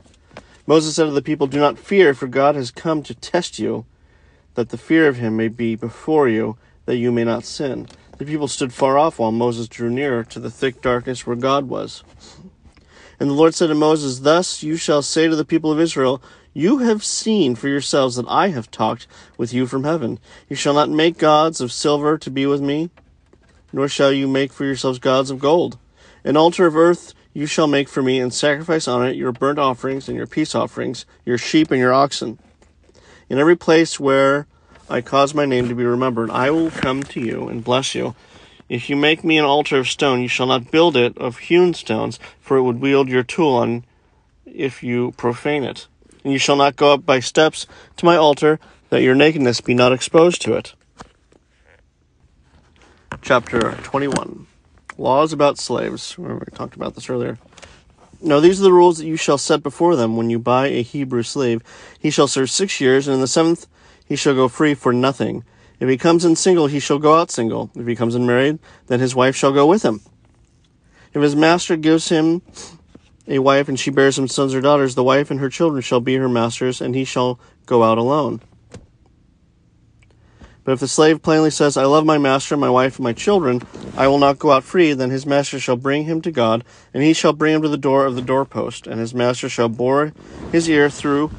Moses 0.68 0.96
said 0.96 1.06
to 1.06 1.12
the 1.12 1.22
people, 1.22 1.48
Do 1.48 1.60
not 1.60 1.80
fear, 1.80 2.14
for 2.14 2.28
God 2.28 2.56
has 2.56 2.72
come 2.72 3.02
to 3.04 3.16
test 3.16 3.58
you, 3.58 3.86
that 4.56 4.70
the 4.70 4.78
fear 4.78 5.08
of 5.08 5.16
him 5.16 5.38
may 5.38 5.48
be 5.48 5.76
before 5.76 6.28
you, 6.28 6.58
that 6.86 6.98
you 6.98 7.10
may 7.10 7.24
not 7.24 7.46
sin. 7.46 7.88
The 8.18 8.26
people 8.26 8.50
stood 8.50 8.74
far 8.74 8.98
off 8.98 9.18
while 9.18 9.32
Moses 9.32 9.70
drew 9.70 9.90
near 9.90 10.26
to 10.26 10.40
the 10.42 10.52
thick 10.52 10.82
darkness 10.82 11.26
where 11.26 11.38
God 11.38 11.70
was. 11.70 12.04
And 13.18 13.30
the 13.30 13.34
Lord 13.34 13.56
said 13.56 13.68
to 13.68 13.76
Moses, 13.76 14.20
Thus 14.20 14.62
you 14.62 14.76
shall 14.76 15.02
say 15.02 15.30
to 15.30 15.36
the 15.38 15.46
people 15.46 15.72
of 15.72 15.80
Israel, 15.80 16.22
You 16.54 16.80
have 16.80 17.04
seen 17.04 17.56
for 17.56 17.70
yourselves 17.70 18.18
that 18.18 18.28
I 18.28 18.50
have 18.50 18.70
talked 18.70 19.08
with 19.38 19.54
you 19.54 19.68
from 19.68 19.86
heaven. 19.86 20.20
You 20.50 20.58
shall 20.58 20.74
not 20.74 20.90
make 20.90 21.18
gods 21.18 21.62
of 21.62 21.72
silver 21.72 22.18
to 22.18 22.30
be 22.30 22.46
with 22.46 22.62
me, 22.62 22.90
nor 23.72 23.88
shall 23.88 24.12
you 24.12 24.28
make 24.28 24.52
for 24.52 24.66
yourselves 24.66 25.00
gods 25.00 25.32
of 25.32 25.40
gold. 25.40 25.78
An 26.26 26.36
altar 26.36 26.66
of 26.66 26.76
earth 26.76 27.14
you 27.38 27.46
shall 27.46 27.68
make 27.68 27.88
for 27.88 28.02
me, 28.02 28.20
and 28.20 28.34
sacrifice 28.34 28.88
on 28.88 29.06
it 29.06 29.16
your 29.16 29.32
burnt 29.32 29.60
offerings 29.60 30.08
and 30.08 30.18
your 30.18 30.26
peace 30.26 30.56
offerings, 30.56 31.06
your 31.24 31.38
sheep 31.38 31.70
and 31.70 31.80
your 31.80 31.94
oxen. 31.94 32.40
In 33.30 33.38
every 33.38 33.56
place 33.56 34.00
where 34.00 34.48
I 34.90 35.02
cause 35.02 35.36
my 35.36 35.46
name 35.46 35.70
to 35.70 35.76
be 35.76 35.86
remembered, 35.86 36.32
I 36.32 36.50
will 36.50 36.72
come 36.72 37.04
to 37.04 37.20
you 37.20 37.48
and 37.48 37.64
bless 37.64 37.94
you. 37.94 38.16
If 38.70 38.90
you 38.90 38.96
make 38.96 39.24
me 39.24 39.38
an 39.38 39.46
altar 39.46 39.78
of 39.78 39.88
stone, 39.88 40.20
you 40.20 40.28
shall 40.28 40.48
not 40.48 40.72
build 40.72 40.98
it 40.98 41.16
of 41.20 41.38
hewn 41.38 41.76
stones, 41.76 42.18
for 42.42 42.58
it 42.58 42.64
would 42.64 42.82
wield 42.82 43.08
your 43.08 43.22
tool 43.22 43.54
on 43.54 43.86
if 44.48 44.82
you 44.82 45.12
profane 45.12 45.64
it. 45.64 45.86
And 46.24 46.34
you 46.34 46.40
shall 46.40 46.56
not 46.56 46.76
go 46.76 46.92
up 46.92 47.06
by 47.06 47.20
steps 47.20 47.68
to 47.98 48.06
my 48.06 48.16
altar, 48.16 48.60
that 48.90 49.04
your 49.04 49.14
nakedness 49.14 49.62
be 49.62 49.76
not 49.76 49.94
exposed 49.94 50.42
to 50.42 50.54
it. 50.54 50.74
Chapter 53.22 53.74
21 53.84 54.48
Laws 54.98 55.32
about 55.32 55.60
slaves. 55.60 56.18
Remember, 56.18 56.46
we 56.50 56.58
talked 56.58 56.76
about 56.76 56.96
this 56.96 57.10
earlier. 57.10 57.38
Now, 58.20 58.40
these 58.40 58.60
are 58.60 58.64
the 58.64 58.74
rules 58.74 58.98
that 58.98 59.06
you 59.06 59.16
shall 59.16 59.38
set 59.38 59.62
before 59.62 59.96
them 59.96 60.18
when 60.18 60.32
you 60.32 60.40
buy 60.40 60.68
a 60.68 60.82
Hebrew 60.82 61.22
slave. 61.22 61.62
He 62.00 62.10
shall 62.10 62.28
serve 62.28 62.50
six 62.50 62.82
years, 62.82 63.08
and 63.08 63.16
in 63.16 63.22
the 63.22 63.28
seventh 63.28 63.68
he 64.06 64.16
shall 64.16 64.34
go 64.34 64.48
free 64.48 64.74
for 64.74 64.92
nothing. 64.92 65.44
If 65.80 65.88
he 65.88 65.98
comes 65.98 66.26
in 66.26 66.36
single, 66.36 66.66
he 66.66 66.80
shall 66.80 66.98
go 66.98 67.16
out 67.16 67.30
single. 67.30 67.70
If 67.76 67.86
he 67.86 67.96
comes 67.96 68.16
in 68.16 68.26
married, 68.26 68.58
then 68.88 69.00
his 69.00 69.14
wife 69.14 69.36
shall 69.36 69.52
go 69.52 69.68
with 69.68 69.84
him. 69.84 70.02
If 71.14 71.22
his 71.22 71.36
master 71.36 71.78
gives 71.78 72.10
him 72.10 72.42
a 73.28 73.38
wife 73.40 73.70
and 73.70 73.80
she 73.80 73.92
bears 73.92 74.18
him 74.18 74.28
sons 74.28 74.56
or 74.56 74.62
daughters, 74.62 74.96
the 74.96 75.04
wife 75.04 75.30
and 75.30 75.40
her 75.40 75.50
children 75.50 75.82
shall 75.84 76.00
be 76.00 76.16
her 76.16 76.30
master's, 76.30 76.82
and 76.82 76.96
he 76.96 77.06
shall 77.06 77.40
go 77.68 77.84
out 77.84 78.00
alone. 78.00 78.42
But 80.68 80.74
if 80.74 80.80
the 80.82 80.88
slave 80.90 81.22
plainly 81.22 81.50
says, 81.50 81.78
I 81.78 81.86
love 81.86 82.06
my 82.06 82.18
master, 82.18 82.58
my 82.58 82.70
wife, 82.70 82.98
and 82.98 83.06
my 83.06 83.14
children, 83.14 83.62
I 83.96 84.10
will 84.10 84.18
not 84.18 84.38
go 84.38 84.52
out 84.52 84.66
free, 84.66 84.92
then 84.92 85.12
his 85.12 85.26
master 85.26 85.62
shall 85.62 85.78
bring 85.78 86.04
him 86.04 86.20
to 86.24 86.30
God, 86.30 86.66
and 86.94 87.02
he 87.02 87.14
shall 87.14 87.32
bring 87.32 87.56
him 87.56 87.62
to 87.62 87.70
the 87.70 87.78
door 87.78 88.06
of 88.06 88.16
the 88.16 88.22
doorpost, 88.22 88.86
and 88.86 89.00
his 89.00 89.14
master 89.14 89.48
shall 89.48 89.70
bore 89.70 90.12
his 90.52 90.70
ear 90.70 90.90
through 90.90 91.32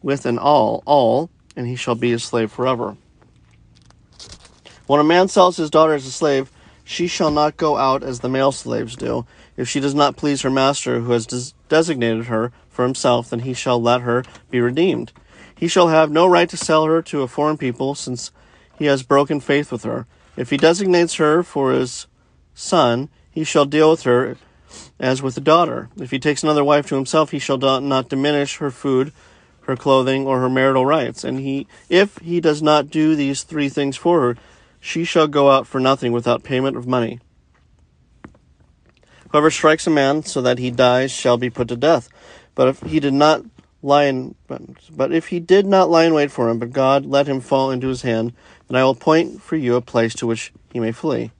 with 0.00 0.26
an 0.26 0.38
awl, 0.38 0.84
awl, 0.86 1.28
and 1.56 1.66
he 1.66 1.74
shall 1.74 1.96
be 1.96 2.12
his 2.12 2.22
slave 2.22 2.52
forever. 2.52 2.96
When 4.86 5.00
a 5.00 5.04
man 5.04 5.26
sells 5.26 5.56
his 5.56 5.70
daughter 5.70 5.94
as 5.94 6.06
a 6.06 6.12
slave, 6.12 6.52
she 6.84 7.08
shall 7.08 7.32
not 7.32 7.56
go 7.56 7.76
out 7.76 8.04
as 8.04 8.20
the 8.20 8.28
male 8.28 8.52
slaves 8.52 8.94
do. 8.94 9.26
If 9.56 9.68
she 9.68 9.80
does 9.80 9.96
not 9.96 10.16
please 10.16 10.42
her 10.42 10.50
master, 10.50 11.00
who 11.00 11.10
has 11.10 11.26
des- 11.26 11.52
designated 11.68 12.26
her 12.26 12.52
for 12.68 12.84
himself, 12.84 13.30
then 13.30 13.40
he 13.40 13.54
shall 13.54 13.82
let 13.82 14.02
her 14.02 14.22
be 14.50 14.60
redeemed. 14.60 15.10
He 15.52 15.66
shall 15.66 15.88
have 15.88 16.12
no 16.12 16.28
right 16.28 16.48
to 16.48 16.56
sell 16.56 16.84
her 16.84 17.02
to 17.02 17.22
a 17.22 17.26
foreign 17.26 17.58
people, 17.58 17.96
since 17.96 18.30
he 18.78 18.86
has 18.86 19.02
broken 19.02 19.40
faith 19.40 19.72
with 19.72 19.84
her. 19.84 20.06
If 20.36 20.50
he 20.50 20.56
designates 20.56 21.14
her 21.14 21.42
for 21.42 21.72
his 21.72 22.06
son, 22.54 23.08
he 23.30 23.44
shall 23.44 23.64
deal 23.64 23.90
with 23.90 24.02
her 24.02 24.36
as 25.00 25.22
with 25.22 25.36
a 25.36 25.40
daughter. 25.40 25.88
If 25.98 26.10
he 26.10 26.18
takes 26.18 26.42
another 26.42 26.64
wife 26.64 26.86
to 26.88 26.94
himself, 26.94 27.30
he 27.30 27.38
shall 27.38 27.58
not 27.58 28.08
diminish 28.08 28.56
her 28.56 28.70
food, 28.70 29.12
her 29.62 29.76
clothing, 29.76 30.26
or 30.26 30.40
her 30.40 30.48
marital 30.48 30.86
rights. 30.86 31.24
And 31.24 31.40
he, 31.40 31.66
if 31.88 32.18
he 32.18 32.40
does 32.40 32.62
not 32.62 32.90
do 32.90 33.14
these 33.14 33.42
three 33.42 33.68
things 33.68 33.96
for 33.96 34.20
her, 34.20 34.36
she 34.80 35.04
shall 35.04 35.26
go 35.26 35.50
out 35.50 35.66
for 35.66 35.80
nothing 35.80 36.12
without 36.12 36.42
payment 36.42 36.76
of 36.76 36.86
money. 36.86 37.20
Whoever 39.30 39.50
strikes 39.50 39.86
a 39.86 39.90
man 39.90 40.22
so 40.22 40.40
that 40.40 40.58
he 40.58 40.70
dies 40.70 41.10
shall 41.10 41.36
be 41.36 41.50
put 41.50 41.68
to 41.68 41.76
death. 41.76 42.08
But 42.54 42.68
if 42.68 42.80
he 42.82 42.98
did 42.98 43.12
not 43.12 43.44
lie 43.82 44.04
in, 44.04 44.34
but, 44.46 44.62
but 44.96 45.12
if 45.12 45.28
he 45.28 45.38
did 45.38 45.66
not 45.66 45.90
lie 45.90 46.04
in 46.04 46.14
wait 46.14 46.30
for 46.30 46.48
him, 46.48 46.58
but 46.58 46.72
God 46.72 47.04
let 47.04 47.26
him 47.26 47.40
fall 47.40 47.70
into 47.70 47.88
his 47.88 48.02
hand, 48.02 48.32
then 48.68 48.76
I 48.76 48.84
will 48.84 48.92
appoint 48.92 49.42
for 49.42 49.56
you 49.56 49.74
a 49.74 49.80
place 49.80 50.14
to 50.14 50.26
which 50.26 50.52
he 50.72 50.80
may 50.80 50.92
flee. 50.92 51.32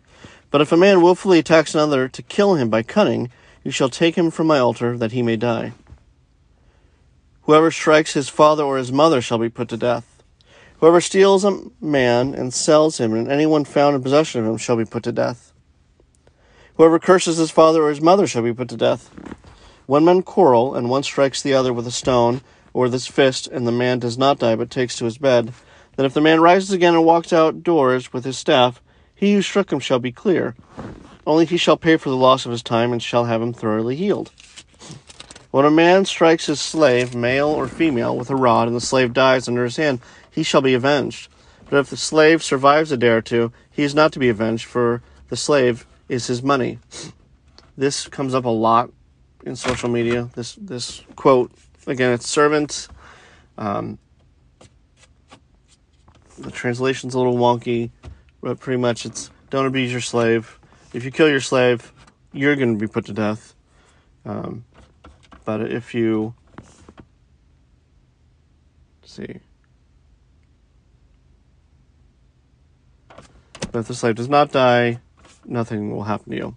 But 0.50 0.60
if 0.60 0.72
a 0.72 0.76
man 0.76 1.02
wilfully 1.02 1.38
attacks 1.38 1.74
another 1.74 2.08
to 2.08 2.22
kill 2.22 2.54
him 2.54 2.70
by 2.70 2.82
cunning, 2.82 3.30
you 3.62 3.70
shall 3.70 3.90
take 3.90 4.16
him 4.16 4.30
from 4.30 4.46
my 4.46 4.58
altar, 4.58 4.96
that 4.96 5.12
he 5.12 5.22
may 5.22 5.36
die. 5.36 5.72
Whoever 7.42 7.70
strikes 7.70 8.14
his 8.14 8.28
father 8.28 8.64
or 8.64 8.78
his 8.78 8.92
mother 8.92 9.20
shall 9.20 9.38
be 9.38 9.48
put 9.48 9.68
to 9.68 9.76
death. 9.76 10.22
Whoever 10.80 11.00
steals 11.00 11.44
a 11.44 11.60
man 11.80 12.34
and 12.34 12.54
sells 12.54 12.98
him, 12.98 13.12
and 13.12 13.30
anyone 13.30 13.64
found 13.64 13.96
in 13.96 14.02
possession 14.02 14.40
of 14.40 14.46
him 14.46 14.56
shall 14.56 14.76
be 14.76 14.84
put 14.84 15.02
to 15.04 15.12
death. 15.12 15.52
Whoever 16.76 16.98
curses 16.98 17.38
his 17.38 17.50
father 17.50 17.82
or 17.82 17.88
his 17.88 18.00
mother 18.00 18.26
shall 18.26 18.42
be 18.42 18.54
put 18.54 18.68
to 18.68 18.76
death. 18.76 19.10
When 19.86 20.04
men 20.04 20.22
quarrel, 20.22 20.74
and 20.74 20.88
one 20.88 21.02
strikes 21.02 21.42
the 21.42 21.54
other 21.54 21.72
with 21.72 21.86
a 21.86 21.90
stone 21.90 22.42
or 22.72 22.84
with 22.84 22.92
his 22.92 23.06
fist, 23.06 23.48
and 23.48 23.66
the 23.66 23.72
man 23.72 23.98
does 23.98 24.16
not 24.16 24.38
die 24.38 24.54
but 24.54 24.70
takes 24.70 24.96
to 24.96 25.04
his 25.04 25.18
bed, 25.18 25.52
then 25.98 26.06
if 26.06 26.14
the 26.14 26.20
man 26.20 26.40
rises 26.40 26.70
again 26.70 26.94
and 26.94 27.04
walks 27.04 27.32
outdoors 27.32 28.12
with 28.12 28.24
his 28.24 28.38
staff, 28.38 28.80
he 29.16 29.34
who 29.34 29.42
struck 29.42 29.72
him 29.72 29.80
shall 29.80 29.98
be 29.98 30.12
clear. 30.12 30.54
Only 31.26 31.44
he 31.44 31.56
shall 31.56 31.76
pay 31.76 31.96
for 31.96 32.08
the 32.08 32.14
loss 32.14 32.46
of 32.46 32.52
his 32.52 32.62
time 32.62 32.92
and 32.92 33.02
shall 33.02 33.24
have 33.24 33.42
him 33.42 33.52
thoroughly 33.52 33.96
healed. 33.96 34.30
When 35.50 35.64
a 35.64 35.72
man 35.72 36.04
strikes 36.04 36.46
his 36.46 36.60
slave, 36.60 37.16
male 37.16 37.48
or 37.48 37.66
female, 37.66 38.16
with 38.16 38.30
a 38.30 38.36
rod, 38.36 38.68
and 38.68 38.76
the 38.76 38.80
slave 38.80 39.12
dies 39.12 39.48
under 39.48 39.64
his 39.64 39.76
hand, 39.76 39.98
he 40.30 40.44
shall 40.44 40.60
be 40.60 40.72
avenged. 40.72 41.32
But 41.68 41.80
if 41.80 41.90
the 41.90 41.96
slave 41.96 42.44
survives 42.44 42.92
a 42.92 42.96
day 42.96 43.08
or 43.08 43.20
two, 43.20 43.50
he 43.68 43.82
is 43.82 43.92
not 43.92 44.12
to 44.12 44.20
be 44.20 44.28
avenged, 44.28 44.66
for 44.66 45.02
the 45.30 45.36
slave 45.36 45.84
is 46.08 46.28
his 46.28 46.44
money. 46.44 46.78
This 47.76 48.06
comes 48.06 48.36
up 48.36 48.44
a 48.44 48.50
lot 48.50 48.92
in 49.44 49.56
social 49.56 49.88
media. 49.88 50.30
This 50.36 50.54
this 50.54 51.02
quote 51.16 51.50
again, 51.88 52.12
it's 52.12 52.28
servant. 52.28 52.86
Um, 53.56 53.98
the 56.38 56.50
translation's 56.50 57.14
a 57.14 57.18
little 57.18 57.36
wonky, 57.36 57.90
but 58.40 58.60
pretty 58.60 58.80
much 58.80 59.04
it's 59.06 59.30
don't 59.50 59.66
abuse 59.66 59.90
your 59.90 60.00
slave. 60.00 60.58
If 60.92 61.04
you 61.04 61.10
kill 61.10 61.28
your 61.28 61.40
slave, 61.40 61.92
you're 62.32 62.56
going 62.56 62.78
to 62.78 62.80
be 62.80 62.90
put 62.90 63.06
to 63.06 63.12
death. 63.12 63.54
Um, 64.24 64.64
but 65.44 65.60
if 65.62 65.94
you 65.94 66.34
see, 69.04 69.40
but 73.72 73.80
if 73.80 73.88
the 73.88 73.94
slave 73.94 74.16
does 74.16 74.28
not 74.28 74.52
die, 74.52 75.00
nothing 75.44 75.90
will 75.90 76.04
happen 76.04 76.32
to 76.32 76.36
you. 76.36 76.56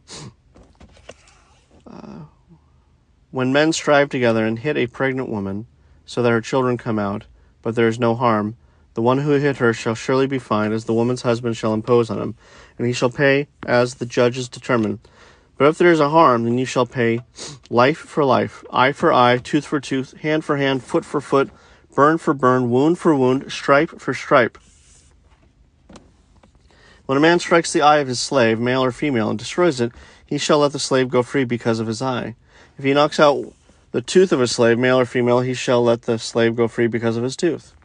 Uh, 1.87 2.19
when 3.31 3.53
men 3.53 3.71
strive 3.71 4.09
together 4.09 4.45
and 4.45 4.59
hit 4.59 4.77
a 4.77 4.87
pregnant 4.87 5.29
woman 5.29 5.65
so 6.05 6.21
that 6.21 6.29
her 6.29 6.41
children 6.41 6.77
come 6.77 6.99
out, 6.99 7.25
but 7.61 7.75
there 7.75 7.87
is 7.87 7.99
no 7.99 8.15
harm, 8.15 8.57
The 8.93 9.01
one 9.01 9.19
who 9.19 9.31
hit 9.31 9.57
her 9.57 9.73
shall 9.73 9.95
surely 9.95 10.27
be 10.27 10.39
fined, 10.39 10.73
as 10.73 10.85
the 10.85 10.93
woman's 10.93 11.21
husband 11.21 11.55
shall 11.55 11.73
impose 11.73 12.09
on 12.09 12.21
him, 12.21 12.35
and 12.77 12.85
he 12.85 12.93
shall 12.93 13.09
pay 13.09 13.47
as 13.65 13.95
the 13.95 14.05
judges 14.05 14.49
determine. 14.49 14.99
But 15.57 15.67
if 15.67 15.77
there 15.77 15.91
is 15.91 15.99
a 15.99 16.09
harm, 16.09 16.43
then 16.43 16.57
you 16.57 16.65
shall 16.65 16.85
pay 16.85 17.21
life 17.69 17.99
for 17.99 18.25
life, 18.25 18.63
eye 18.71 18.91
for 18.91 19.13
eye, 19.13 19.37
tooth 19.37 19.65
for 19.65 19.79
tooth, 19.79 20.17
hand 20.17 20.43
for 20.43 20.57
hand, 20.57 20.83
foot 20.83 21.05
for 21.05 21.21
foot, 21.21 21.49
burn 21.95 22.17
for 22.17 22.33
burn, 22.33 22.69
wound 22.69 22.97
for 22.97 23.15
wound, 23.15 23.51
stripe 23.51 23.99
for 23.99 24.13
stripe. 24.13 24.57
When 27.05 27.17
a 27.17 27.21
man 27.21 27.39
strikes 27.39 27.71
the 27.71 27.81
eye 27.81 27.99
of 27.99 28.07
his 28.07 28.19
slave, 28.19 28.59
male 28.59 28.83
or 28.83 28.91
female, 28.91 29.29
and 29.29 29.37
destroys 29.37 29.79
it, 29.79 29.91
he 30.25 30.37
shall 30.37 30.59
let 30.59 30.71
the 30.71 30.79
slave 30.79 31.09
go 31.09 31.23
free 31.23 31.43
because 31.43 31.79
of 31.79 31.87
his 31.87 32.01
eye. 32.01 32.35
If 32.77 32.83
he 32.83 32.93
knocks 32.93 33.19
out 33.19 33.53
the 33.91 34.01
tooth 34.01 34.31
of 34.31 34.41
a 34.41 34.47
slave, 34.47 34.79
male 34.79 34.99
or 34.99 35.05
female, 35.05 35.41
he 35.41 35.53
shall 35.53 35.83
let 35.83 36.03
the 36.03 36.17
slave 36.17 36.55
go 36.55 36.67
free 36.67 36.87
because 36.87 37.17
of 37.17 37.23
his 37.23 37.35
tooth. 37.35 37.75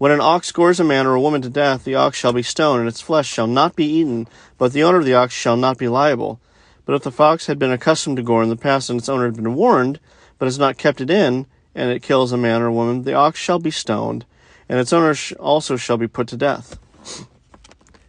When 0.00 0.12
an 0.12 0.20
ox 0.22 0.50
gores 0.50 0.80
a 0.80 0.84
man 0.84 1.06
or 1.06 1.14
a 1.14 1.20
woman 1.20 1.42
to 1.42 1.50
death, 1.50 1.84
the 1.84 1.94
ox 1.94 2.16
shall 2.16 2.32
be 2.32 2.42
stoned, 2.42 2.80
and 2.80 2.88
its 2.88 3.02
flesh 3.02 3.28
shall 3.28 3.46
not 3.46 3.76
be 3.76 3.84
eaten, 3.84 4.28
but 4.56 4.72
the 4.72 4.82
owner 4.82 4.96
of 4.96 5.04
the 5.04 5.12
ox 5.12 5.34
shall 5.34 5.58
not 5.58 5.76
be 5.76 5.88
liable. 5.88 6.40
But 6.86 6.94
if 6.94 7.02
the 7.02 7.12
fox 7.12 7.48
had 7.48 7.58
been 7.58 7.70
accustomed 7.70 8.16
to 8.16 8.22
gore 8.22 8.42
in 8.42 8.48
the 8.48 8.56
past, 8.56 8.88
and 8.88 8.98
its 8.98 9.10
owner 9.10 9.26
had 9.26 9.36
been 9.36 9.54
warned, 9.54 10.00
but 10.38 10.46
has 10.46 10.58
not 10.58 10.78
kept 10.78 11.02
it 11.02 11.10
in, 11.10 11.44
and 11.74 11.90
it 11.90 12.02
kills 12.02 12.32
a 12.32 12.38
man 12.38 12.62
or 12.62 12.68
a 12.68 12.72
woman, 12.72 13.02
the 13.02 13.12
ox 13.12 13.38
shall 13.38 13.58
be 13.58 13.70
stoned, 13.70 14.24
and 14.70 14.80
its 14.80 14.90
owner 14.90 15.14
also 15.38 15.76
shall 15.76 15.98
be 15.98 16.08
put 16.08 16.28
to 16.28 16.36
death. 16.38 16.78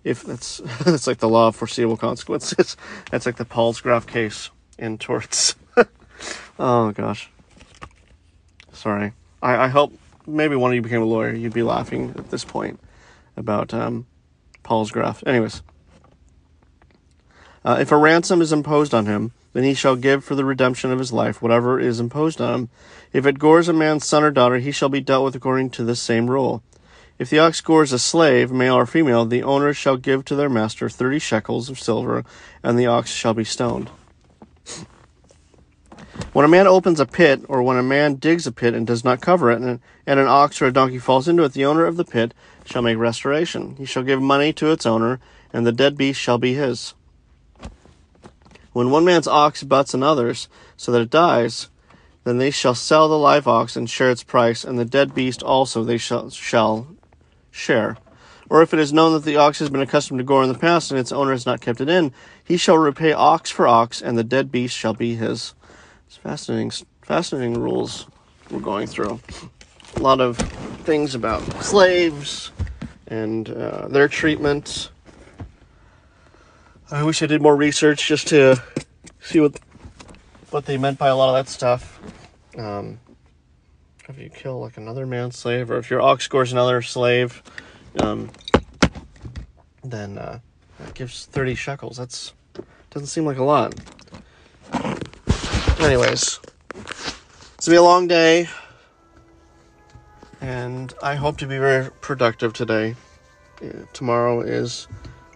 If 0.05 0.23
that's 0.23 0.61
that's 0.83 1.05
like 1.11 1.19
the 1.19 1.29
law 1.29 1.49
of 1.49 1.55
foreseeable 1.57 1.95
consequences. 1.95 2.75
That's 3.11 3.27
like 3.27 3.35
the 3.35 3.45
Palsgraf 3.45 4.07
case 4.07 4.49
in 4.79 4.97
torts. 4.97 5.53
oh 6.57 6.91
gosh. 6.91 7.29
Sorry. 8.73 9.13
I, 9.43 9.65
I 9.65 9.67
hope 9.67 9.93
maybe 10.25 10.55
one 10.55 10.71
of 10.71 10.75
you 10.75 10.81
became 10.81 11.01
a 11.01 11.05
lawyer, 11.05 11.33
you'd 11.33 11.53
be 11.53 11.63
laughing 11.63 12.13
at 12.17 12.29
this 12.29 12.45
point 12.45 12.79
about 13.35 13.73
um, 13.73 14.05
Palsgraf. 14.63 15.25
Anyways, 15.25 15.61
uh, 17.63 17.77
if 17.79 17.91
a 17.91 17.97
ransom 17.97 18.41
is 18.41 18.51
imposed 18.51 18.93
on 18.93 19.05
him, 19.05 19.31
then 19.53 19.63
he 19.63 19.73
shall 19.73 19.95
give 19.95 20.23
for 20.23 20.35
the 20.35 20.45
redemption 20.45 20.91
of 20.91 20.99
his 20.99 21.11
life 21.11 21.41
whatever 21.41 21.79
is 21.79 21.99
imposed 21.99 22.39
on 22.39 22.53
him. 22.53 22.69
If 23.11 23.25
it 23.25 23.39
gores 23.39 23.67
a 23.67 23.73
man's 23.73 24.05
son 24.05 24.23
or 24.23 24.31
daughter, 24.31 24.57
he 24.57 24.71
shall 24.71 24.89
be 24.89 25.01
dealt 25.01 25.25
with 25.25 25.35
according 25.35 25.71
to 25.71 25.83
this 25.83 25.99
same 25.99 26.29
rule. 26.29 26.63
If 27.19 27.29
the 27.29 27.39
ox 27.39 27.61
gores 27.61 27.91
a 27.91 27.99
slave, 27.99 28.51
male 28.51 28.75
or 28.75 28.85
female, 28.85 29.25
the 29.25 29.43
owner 29.43 29.73
shall 29.73 29.97
give 29.97 30.25
to 30.25 30.35
their 30.35 30.49
master 30.49 30.89
thirty 30.89 31.19
shekels 31.19 31.69
of 31.69 31.79
silver, 31.79 32.23
and 32.63 32.79
the 32.79 32.87
ox 32.87 33.11
shall 33.11 33.33
be 33.33 33.43
stoned. 33.43 33.89
When 36.33 36.45
a 36.45 36.47
man 36.47 36.65
opens 36.65 36.99
a 36.99 37.05
pit, 37.05 37.41
or 37.49 37.61
when 37.61 37.77
a 37.77 37.83
man 37.83 38.15
digs 38.15 38.47
a 38.47 38.51
pit 38.51 38.73
and 38.73 38.87
does 38.87 39.03
not 39.03 39.19
cover 39.21 39.51
it, 39.51 39.61
and, 39.61 39.79
and 40.07 40.19
an 40.19 40.27
ox 40.27 40.61
or 40.61 40.67
a 40.67 40.71
donkey 40.71 40.97
falls 40.97 41.27
into 41.27 41.43
it, 41.43 41.53
the 41.53 41.65
owner 41.65 41.85
of 41.85 41.97
the 41.97 42.05
pit 42.05 42.33
shall 42.63 42.81
make 42.81 42.97
restoration. 42.97 43.75
He 43.75 43.85
shall 43.85 44.03
give 44.03 44.21
money 44.21 44.53
to 44.53 44.71
its 44.71 44.85
owner, 44.85 45.19
and 45.51 45.65
the 45.65 45.71
dead 45.73 45.97
beast 45.97 46.19
shall 46.19 46.37
be 46.37 46.53
his. 46.53 46.93
When 48.71 48.91
one 48.91 49.03
man's 49.03 49.27
ox 49.27 49.63
butts 49.63 49.93
another's, 49.93 50.47
so 50.77 50.93
that 50.93 51.01
it 51.01 51.09
dies, 51.09 51.69
then 52.23 52.37
they 52.37 52.51
shall 52.51 52.75
sell 52.75 53.09
the 53.09 53.17
live 53.17 53.47
ox 53.47 53.75
and 53.75 53.89
share 53.89 54.11
its 54.11 54.23
price, 54.23 54.63
and 54.63 54.79
the 54.79 54.85
dead 54.85 55.13
beast 55.13 55.43
also 55.43 55.83
they 55.83 55.97
shall, 55.97 56.29
shall 56.29 56.87
share. 57.49 57.97
Or 58.49 58.61
if 58.61 58.73
it 58.73 58.79
is 58.79 58.93
known 58.93 59.13
that 59.13 59.25
the 59.25 59.37
ox 59.37 59.59
has 59.59 59.69
been 59.69 59.81
accustomed 59.81 60.19
to 60.19 60.23
gore 60.23 60.43
in 60.43 60.51
the 60.51 60.57
past, 60.57 60.91
and 60.91 60.99
its 60.99 61.11
owner 61.11 61.31
has 61.31 61.45
not 61.45 61.61
kept 61.61 61.81
it 61.81 61.89
in, 61.89 62.13
he 62.43 62.57
shall 62.57 62.77
repay 62.77 63.11
ox 63.11 63.49
for 63.49 63.67
ox, 63.67 64.01
and 64.01 64.17
the 64.17 64.23
dead 64.23 64.51
beast 64.51 64.77
shall 64.77 64.93
be 64.93 65.15
his. 65.15 65.53
It's 66.11 66.17
fascinating, 66.17 66.71
fascinating 67.03 67.53
rules 67.53 68.05
we're 68.49 68.59
going 68.59 68.85
through. 68.85 69.21
A 69.95 69.99
lot 70.01 70.19
of 70.19 70.35
things 70.83 71.15
about 71.15 71.41
slaves 71.63 72.51
and 73.07 73.49
uh, 73.49 73.87
their 73.87 74.09
treatment. 74.09 74.91
I 76.91 77.03
wish 77.03 77.23
I 77.23 77.27
did 77.27 77.41
more 77.41 77.55
research 77.55 78.09
just 78.09 78.27
to 78.27 78.61
see 79.21 79.39
what 79.39 79.57
what 80.49 80.65
they 80.65 80.77
meant 80.77 80.99
by 80.99 81.07
a 81.07 81.15
lot 81.15 81.29
of 81.29 81.45
that 81.45 81.49
stuff. 81.49 82.01
Um, 82.57 82.99
if 84.09 84.19
you 84.19 84.29
kill 84.29 84.59
like 84.59 84.75
another 84.75 85.05
man's 85.05 85.37
slave, 85.37 85.71
or 85.71 85.77
if 85.77 85.89
your 85.89 86.01
ox 86.01 86.25
scores 86.25 86.51
another 86.51 86.81
slave, 86.81 87.41
um, 88.01 88.29
then 89.81 90.17
uh, 90.17 90.39
that 90.77 90.93
gives 90.93 91.27
thirty 91.27 91.55
shekels. 91.55 91.95
That's 91.95 92.33
doesn't 92.89 93.07
seem 93.07 93.25
like 93.25 93.37
a 93.37 93.45
lot. 93.45 93.75
Anyways, 95.79 96.39
it's 96.75 97.65
gonna 97.65 97.73
be 97.73 97.75
a 97.75 97.83
long 97.83 98.07
day, 98.07 98.47
and 100.39 100.93
I 101.01 101.15
hope 101.15 101.37
to 101.37 101.47
be 101.47 101.57
very 101.57 101.89
productive 102.01 102.53
today. 102.53 102.95
Uh, 103.63 103.85
tomorrow 103.93 104.41
is 104.41 104.87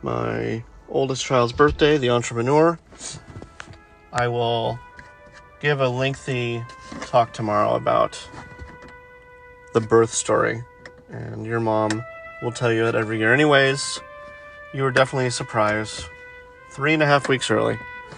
my 0.02 0.64
oldest 0.90 1.26
child's 1.26 1.54
birthday, 1.54 1.98
the 1.98 2.10
entrepreneur. 2.10 2.80
I 4.14 4.28
will 4.28 4.80
give 5.60 5.82
a 5.82 5.90
lengthy 5.90 6.64
talk 7.02 7.34
tomorrow 7.34 7.76
about 7.76 8.28
the 9.74 9.82
birth 9.82 10.14
story, 10.14 10.64
and 11.10 11.46
your 11.46 11.60
mom 11.60 12.04
will 12.42 12.52
tell 12.52 12.72
you 12.72 12.86
it 12.86 12.96
every 12.96 13.18
year. 13.18 13.34
Anyways, 13.34 14.00
you 14.74 14.84
were 14.84 14.92
definitely 14.92 15.28
a 15.28 15.32
surprise. 15.32 16.08
Three 16.70 16.94
and 16.94 17.02
a 17.02 17.06
half 17.06 17.28
weeks 17.28 17.50
early. 17.50 17.78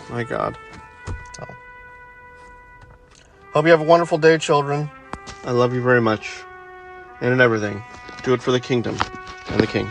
My 0.10 0.24
God. 0.24 0.58
Hope 3.58 3.66
you 3.66 3.72
have 3.72 3.82
a 3.82 3.86
wonderful 3.86 4.20
day, 4.20 4.38
children. 4.38 4.88
I 5.43 5.49
love 5.49 5.74
you 5.74 5.82
very 5.82 5.99
much. 5.99 6.43
And 7.22 7.34
in 7.34 7.41
everything, 7.41 7.82
do 8.22 8.36
it 8.36 8.39
for 8.43 8.51
the 8.51 8.60
kingdom 8.60 8.95
and 9.47 9.60
the 9.60 9.66
king. 9.66 9.89